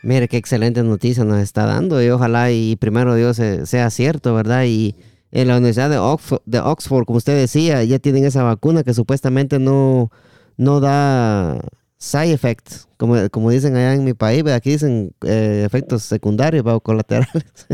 [0.06, 4.36] Mire, qué excelente noticia nos está dando y ojalá y primero Dios eh, sea cierto,
[4.36, 4.62] ¿verdad?
[4.64, 4.94] Y
[5.32, 8.94] en la Universidad de Oxford, de Oxford, como usted decía, ya tienen esa vacuna que
[8.94, 10.10] supuestamente no,
[10.56, 11.60] no da
[11.98, 16.80] side effects, como, como dicen allá en mi país, aquí dicen eh, efectos secundarios o
[16.80, 17.32] colaterales.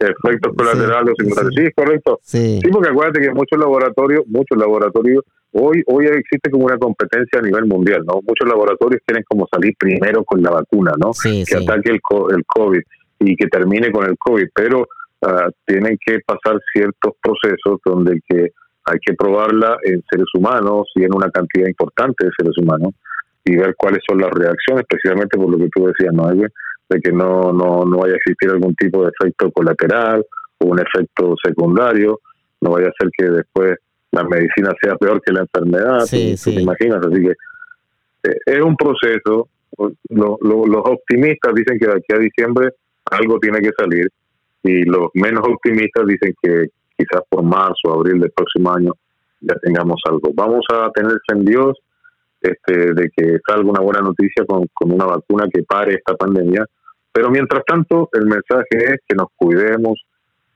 [0.00, 1.30] efectos colaterales sí.
[1.56, 2.18] Sí, es correcto.
[2.22, 2.60] Sí.
[2.62, 2.70] sí.
[2.70, 5.22] porque acuérdate que muchos laboratorios, muchos laboratorios
[5.52, 8.20] hoy hoy existe como una competencia a nivel mundial, ¿no?
[8.26, 11.12] Muchos laboratorios quieren como salir primero con la vacuna, ¿no?
[11.22, 12.00] que ataque el,
[12.34, 12.80] el COVID
[13.20, 14.86] y que termine con el COVID, pero
[15.26, 18.52] uh, tienen que pasar ciertos procesos donde que
[18.84, 22.94] hay que probarla en seres humanos y en una cantidad importante de seres humanos
[23.44, 26.28] y ver cuáles son las reacciones, especialmente por lo que tú decías, ¿no?
[26.28, 30.24] De que no, no, no vaya a existir algún tipo de efecto colateral
[30.58, 32.20] o un efecto secundario,
[32.60, 33.78] no vaya a ser que después
[34.12, 37.32] la medicina sea peor que la enfermedad, sí, te imaginas, así que
[38.30, 39.48] eh, es un proceso,
[40.08, 42.70] los optimistas dicen que de aquí a diciembre
[43.10, 44.08] algo tiene que salir
[44.64, 48.92] y los menos optimistas dicen que quizás por marzo o abril del próximo año
[49.40, 50.32] ya tengamos algo.
[50.34, 51.78] Vamos a tener en Dios
[52.40, 56.64] este, de que salga una buena noticia con, con una vacuna que pare esta pandemia,
[57.12, 60.02] pero mientras tanto el mensaje es que nos cuidemos,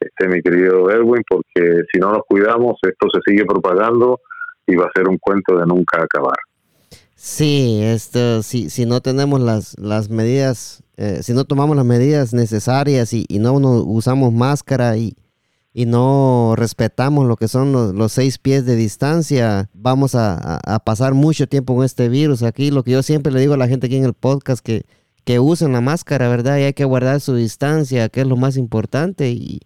[0.00, 4.20] este, mi querido Edwin, porque si no nos cuidamos, esto se sigue propagando
[4.66, 6.36] y va a ser un cuento de nunca acabar.
[7.20, 12.32] Sí, esto, si, si no tenemos las, las medidas, eh, si no tomamos las medidas
[12.32, 15.16] necesarias y, no usamos máscara y,
[15.74, 21.14] y, no respetamos lo que son los, seis pies de distancia, vamos a, a, pasar
[21.14, 22.44] mucho tiempo con este virus.
[22.44, 24.84] Aquí lo que yo siempre le digo a la gente aquí en el podcast, que,
[25.24, 26.58] que usen la máscara, ¿verdad?
[26.58, 29.30] Y hay que guardar su distancia, que es lo más importante.
[29.32, 29.60] Y,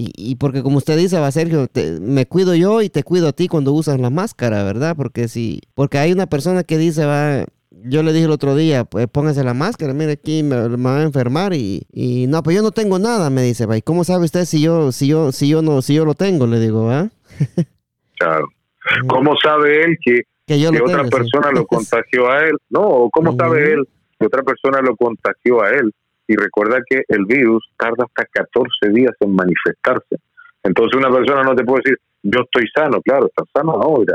[0.00, 3.26] y, y, porque como usted dice, va Sergio, te, me cuido yo y te cuido
[3.26, 4.94] a ti cuando usas la máscara, ¿verdad?
[4.96, 7.44] Porque si, porque hay una persona que dice, va,
[7.82, 11.02] yo le dije el otro día, pues póngase la máscara, mire aquí me, va a
[11.02, 14.26] enfermar y, y, no, pues yo no tengo nada, me dice, va, ¿y cómo sabe
[14.26, 16.46] usted si yo, si yo, si yo no, si yo lo tengo?
[16.46, 17.08] Le digo, ¿va?
[18.20, 18.46] claro.
[19.08, 22.56] ¿Cómo sabe él que, que, otra persona lo contagió a él?
[22.70, 25.92] No, ¿cómo sabe él que otra persona lo contagió a él?
[26.28, 30.16] Y recuerda que el virus tarda hasta 14 días en manifestarse.
[30.62, 34.14] Entonces una persona no te puede decir, yo estoy sano, claro, estás sano ahora,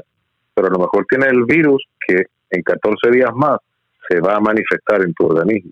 [0.53, 3.57] pero a lo mejor tiene el virus que en 14 días más
[4.07, 5.72] se va a manifestar en tu organismo.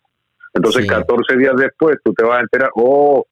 [0.54, 3.24] Entonces 14 días después tú te vas a enterar, oh,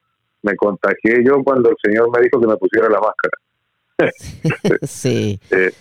[0.44, 4.78] me contagié yo cuando el Señor me dijo que me pusiera la máscara.
[4.84, 5.40] sí.
[5.52, 5.72] Eh,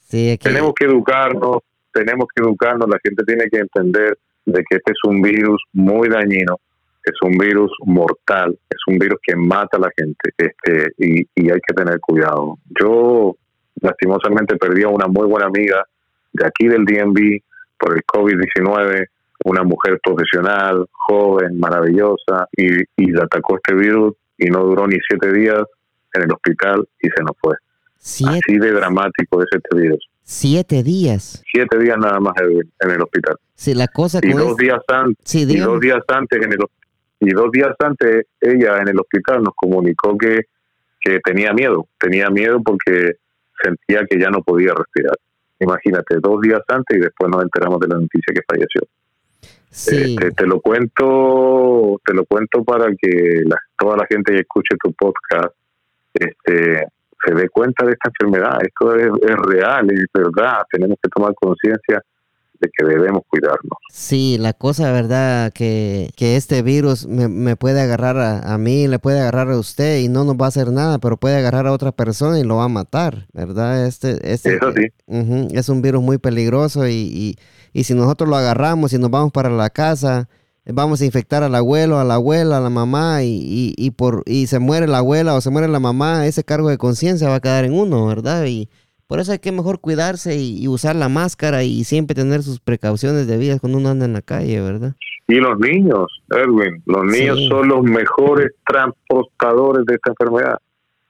[0.00, 4.92] sí Tenemos que educarnos, tenemos que educarnos, la gente tiene que entender de que este
[4.92, 6.58] es un virus muy dañino
[7.06, 11.60] es un virus mortal, es un virus que mata a la gente este, y, hay
[11.66, 12.58] que tener cuidado.
[12.80, 13.36] Yo
[13.80, 15.84] lastimosamente perdí a una muy buena amiga
[16.32, 17.40] de aquí del DMV
[17.78, 19.06] por el COVID-19,
[19.44, 24.98] una mujer profesional, joven, maravillosa, y, y le atacó este virus y no duró ni
[25.08, 25.62] siete días
[26.14, 27.54] en el hospital y se nos fue.
[27.98, 30.08] Así de dramático es este virus.
[30.22, 31.42] Siete días.
[31.52, 33.36] Siete días nada más en el hospital.
[33.54, 36.58] Sí, la cosa y dos días antes, y dos días antes en el
[37.20, 40.42] y dos días antes ella en el hospital nos comunicó que,
[41.00, 43.16] que tenía miedo, tenía miedo porque
[43.62, 45.16] sentía que ya no podía respirar.
[45.58, 48.82] Imagínate, dos días antes y después nos enteramos de la noticia que falleció.
[49.70, 50.14] Sí.
[50.14, 53.42] Este, te lo cuento, te lo cuento para que
[53.78, 55.54] toda la gente que escuche tu podcast
[56.12, 56.86] este,
[57.24, 58.58] se dé cuenta de esta enfermedad.
[58.62, 60.62] Esto es, es real, es verdad.
[60.70, 62.02] Tenemos que tomar conciencia
[62.60, 63.78] de que debemos cuidarnos.
[63.92, 69.20] Sí, la cosa, verdad, que, que este virus me, puede agarrar a, mí, le puede
[69.20, 71.92] agarrar a usted y no nos va a hacer nada, pero puede agarrar a otra
[71.92, 73.86] persona y lo va a matar, ¿verdad?
[73.86, 74.88] Este, este Eso sí.
[75.52, 77.36] es un virus muy peligroso y, y,
[77.72, 80.28] y si nosotros lo agarramos y nos vamos para la casa,
[80.74, 84.46] vamos a infectar al abuelo, a la abuela, a la mamá y, y, por, y
[84.48, 87.40] se muere la abuela o se muere la mamá, ese cargo de conciencia va a
[87.40, 88.46] quedar en uno, ¿verdad?
[88.46, 88.68] Y
[89.06, 93.26] por eso hay que mejor cuidarse y, usar la máscara y siempre tener sus precauciones
[93.26, 94.94] debidas cuando uno anda en la calle, ¿verdad?
[95.28, 100.58] Y los niños, Edwin, los niños son los mejores transportadores de esta enfermedad.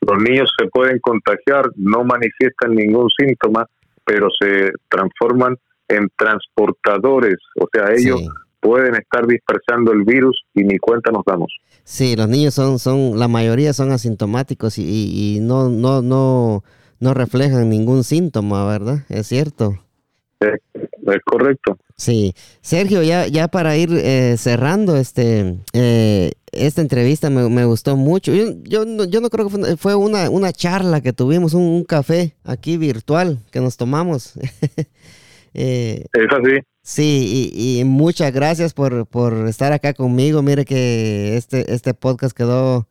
[0.01, 3.67] Los niños se pueden contagiar, no manifiestan ningún síntoma,
[4.05, 5.57] pero se transforman
[5.89, 8.29] en transportadores, o sea, ellos
[8.61, 11.53] pueden estar dispersando el virus y ni cuenta nos damos.
[11.85, 16.65] Sí, los niños son, son la mayoría son asintomáticos y, y, no, no, no,
[17.01, 19.05] no reflejan ningún síntoma, ¿verdad?
[19.09, 19.79] Es cierto.
[20.41, 20.61] Es,
[21.25, 21.79] correcto.
[21.97, 27.97] Sí, Sergio, ya, ya para ir eh, cerrando este, eh, esta entrevista me, me, gustó
[27.97, 28.35] mucho.
[28.35, 32.35] Yo, yo, no, yo no creo que fue, una, una charla que tuvimos, un, café
[32.45, 34.35] aquí virtual que nos tomamos.
[35.55, 36.61] eh, es así.
[36.83, 40.43] Sí, y, muchas gracias por, por, estar acá conmigo.
[40.43, 42.87] Mire que este, este podcast quedó,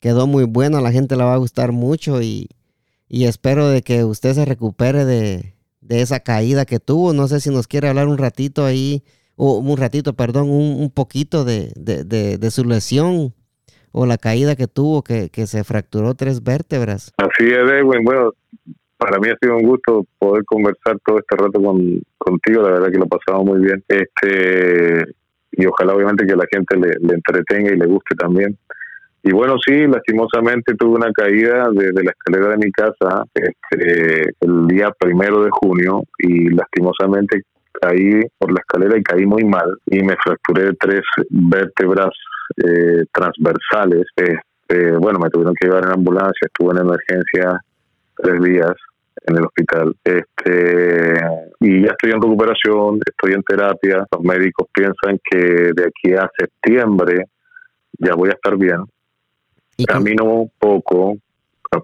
[0.00, 2.48] quedó muy bueno, a la gente le va a gustar mucho y,
[3.10, 7.12] y espero de que usted se recupere de, de, esa caída que tuvo.
[7.12, 9.02] No sé si nos quiere hablar un ratito ahí,
[9.34, 13.34] o un ratito, perdón, un, un poquito de, de, de, su lesión
[13.90, 17.12] o la caída que tuvo, que, que se fracturó tres vértebras.
[17.16, 18.04] Así es, Edwin.
[18.04, 18.30] Bueno,
[18.96, 22.92] para mí ha sido un gusto poder conversar todo este rato con, contigo, la verdad
[22.92, 23.82] que lo pasamos muy bien.
[23.88, 25.04] Este
[25.52, 28.56] y ojalá obviamente que la gente le, entretenga y le guste también.
[29.22, 34.66] Y bueno, sí, lastimosamente tuve una caída desde la escalera de mi casa este, el
[34.66, 37.42] día primero de junio y lastimosamente
[37.80, 42.10] caí por la escalera y caí muy mal y me fracturé tres vértebras
[42.64, 44.06] eh, transversales.
[44.16, 47.60] Este, bueno, me tuvieron que llevar en ambulancia, estuve en emergencia
[48.16, 48.72] tres días
[49.26, 49.94] en el hospital.
[50.02, 51.14] Este,
[51.60, 54.06] y ya estoy en recuperación, estoy en terapia.
[54.10, 57.26] Los médicos piensan que de aquí a septiembre
[57.98, 58.84] ya voy a estar bien.
[59.86, 61.16] Camino un poco,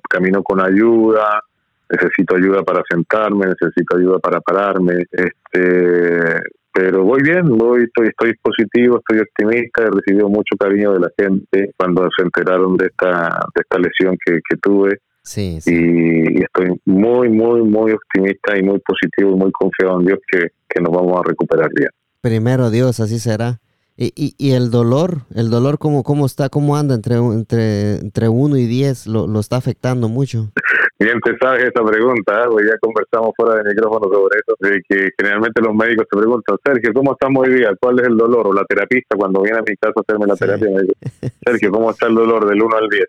[0.09, 1.43] camino con ayuda,
[1.89, 6.41] necesito ayuda para sentarme, necesito ayuda para pararme, este,
[6.73, 11.11] pero voy bien, voy, estoy, estoy positivo, estoy optimista, he recibido mucho cariño de la
[11.19, 15.01] gente cuando se enteraron de esta, de esta lesión que, que tuve.
[15.23, 20.19] Sí, Y, estoy muy, muy, muy optimista y muy positivo y muy confiado en Dios
[20.31, 20.49] que,
[20.81, 21.89] nos vamos a recuperar bien.
[22.21, 23.59] Primero Dios, así será.
[23.99, 28.29] Y, y, y, el dolor, el dolor cómo, cómo está, cómo anda entre entre entre
[28.29, 30.53] 1 y 10, lo, lo está afectando mucho.
[30.99, 32.67] Bien te sabes esa pregunta, ¿eh?
[32.67, 36.93] ya conversamos fuera de micrófono sobre eso, de que generalmente los médicos te preguntan, Sergio,
[36.95, 37.71] ¿cómo estamos hoy día?
[37.79, 38.47] ¿Cuál es el dolor?
[38.49, 41.71] O la terapista cuando viene a mi casa a hacerme la terapia me dice, Sergio,
[41.71, 43.05] ¿cómo está el dolor del 1 al 10?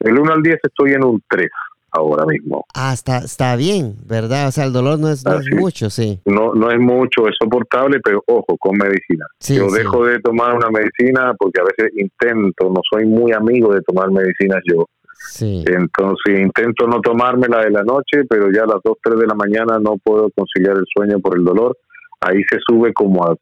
[0.00, 1.48] El 1 al 10 estoy en un 3
[1.92, 2.64] ahora mismo.
[2.74, 4.48] Ah, está, está bien, ¿verdad?
[4.48, 6.20] O sea, el dolor no es, mucho, sí.
[6.24, 9.26] No, no es mucho, es soportable, pero ojo, con medicina.
[9.40, 13.80] yo dejo de tomar una medicina porque a veces intento, no soy muy amigo de
[13.82, 14.86] tomar medicinas yo.
[15.28, 15.64] Sí.
[15.66, 19.34] Entonces intento no tomármela de la noche, pero ya a las 2, 3 de la
[19.34, 21.76] mañana no puedo conciliar el sueño por el dolor.
[22.20, 23.36] Ahí se sube como a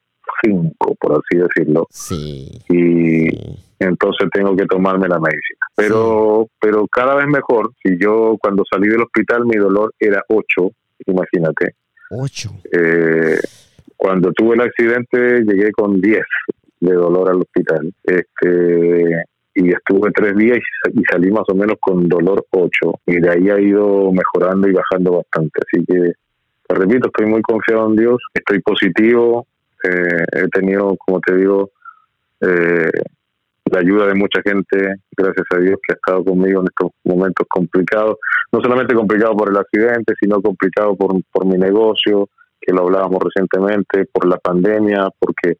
[0.44, 1.86] 5, por así decirlo.
[1.90, 2.60] Sí.
[2.68, 3.28] Y
[3.78, 5.60] entonces tengo que tomarme la medicina.
[5.76, 7.72] Pero, pero cada vez mejor.
[7.82, 10.70] Si yo cuando salí del hospital mi dolor era 8,
[11.06, 11.74] imagínate.
[12.10, 12.50] 8.
[12.72, 13.38] Eh,
[13.96, 16.22] cuando tuve el accidente llegué con 10
[16.80, 17.92] de dolor al hospital.
[18.04, 19.24] Este
[19.58, 20.58] y estuve tres días
[20.92, 24.72] y, salí más o menos con dolor 8 y de ahí ha ido mejorando y
[24.72, 25.60] bajando bastante.
[25.66, 26.12] Así que,
[26.68, 29.46] te repito, estoy muy confiado en Dios, estoy positivo,
[29.82, 31.70] eh, he tenido, como te digo,
[32.40, 32.90] eh,
[33.70, 37.46] la ayuda de mucha gente, gracias a Dios, que ha estado conmigo en estos momentos
[37.48, 38.16] complicados,
[38.52, 42.28] no solamente complicados por el accidente, sino complicados por, por mi negocio,
[42.60, 45.58] que lo hablábamos recientemente, por la pandemia, porque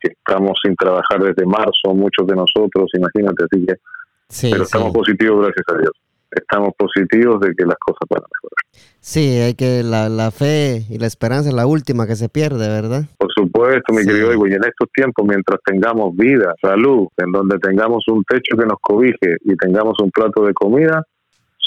[0.00, 5.66] estamos sin trabajar desde marzo, muchos de nosotros, imagínate, así que, pero estamos positivos, gracias
[5.68, 5.92] a Dios
[6.30, 8.60] estamos positivos de que las cosas van a mejorar.
[9.00, 12.68] Sí, hay que la, la fe y la esperanza es la última que se pierde,
[12.68, 13.04] ¿verdad?
[13.18, 18.04] Por supuesto, mi querido y en estos tiempos, mientras tengamos vida, salud, en donde tengamos
[18.08, 21.02] un techo que nos cobije y tengamos un plato de comida,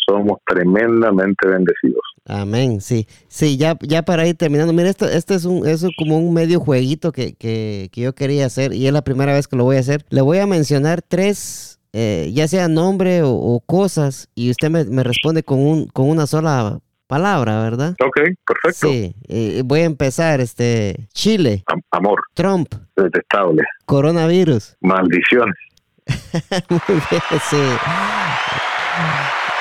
[0.07, 2.01] somos tremendamente bendecidos.
[2.25, 3.07] Amén, sí.
[3.27, 6.59] Sí, ya, ya para ir terminando, mira, esto, esto es, un, es como un medio
[6.59, 9.77] jueguito que, que, que yo quería hacer y es la primera vez que lo voy
[9.77, 10.05] a hacer.
[10.09, 15.43] Le voy a mencionar tres eh, ya sea nombre o, cosas, y usted me, responde
[15.43, 17.95] con, un, con una sola palabra, ¿verdad?
[18.03, 18.87] Ok, perfecto.
[18.87, 21.63] Sí, eh, voy a empezar, este, Chile.
[21.91, 22.21] amor.
[22.33, 22.73] Trump.
[22.95, 23.63] Detestable.
[23.85, 24.75] Coronavirus.
[24.81, 25.55] Maldiciones.
[26.69, 27.61] Muy bien, sí.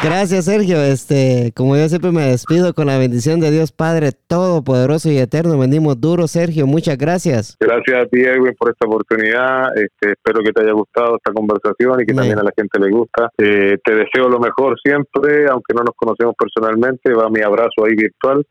[0.03, 0.83] Gracias, Sergio.
[0.83, 5.57] Este, como yo siempre me despido con la bendición de Dios Padre Todopoderoso y Eterno.
[5.57, 6.67] Venimos duro, Sergio.
[6.67, 7.57] Muchas gracias.
[7.61, 9.77] Gracias a ti, Edwin, por esta oportunidad.
[9.77, 12.91] Este, espero que te haya gustado esta conversación y que también a la gente le
[12.91, 13.31] gusta.
[13.39, 17.15] Eh, te deseo lo mejor siempre, aunque no nos conocemos personalmente.
[17.15, 18.45] Va mi abrazo ahí virtual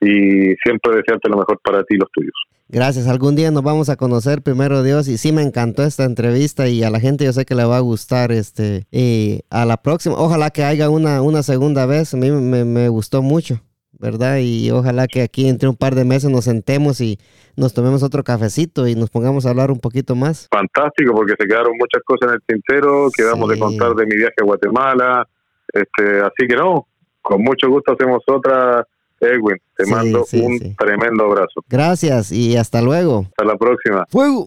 [0.00, 2.34] y siempre desearte lo mejor para ti y los tuyos.
[2.68, 3.06] Gracias.
[3.06, 6.82] Algún día nos vamos a conocer primero Dios y sí me encantó esta entrevista y
[6.82, 10.16] a la gente yo sé que le va a gustar este y a la próxima.
[10.16, 12.14] Ojalá que haya una, una segunda vez.
[12.14, 13.60] A mí me, me gustó mucho,
[13.92, 14.38] ¿verdad?
[14.40, 17.18] Y ojalá que aquí entre un par de meses nos sentemos y
[17.56, 20.48] nos tomemos otro cafecito y nos pongamos a hablar un poquito más.
[20.50, 23.08] Fantástico, porque se quedaron muchas cosas en el tintero.
[23.14, 25.28] Quedamos de contar de mi viaje a Guatemala.
[25.72, 26.86] Este, así que no,
[27.20, 28.86] con mucho gusto hacemos otra
[29.20, 31.62] Edwin, te mando un tremendo abrazo.
[31.68, 33.26] Gracias y hasta luego.
[33.28, 34.06] Hasta la próxima.
[34.08, 34.42] Fuego.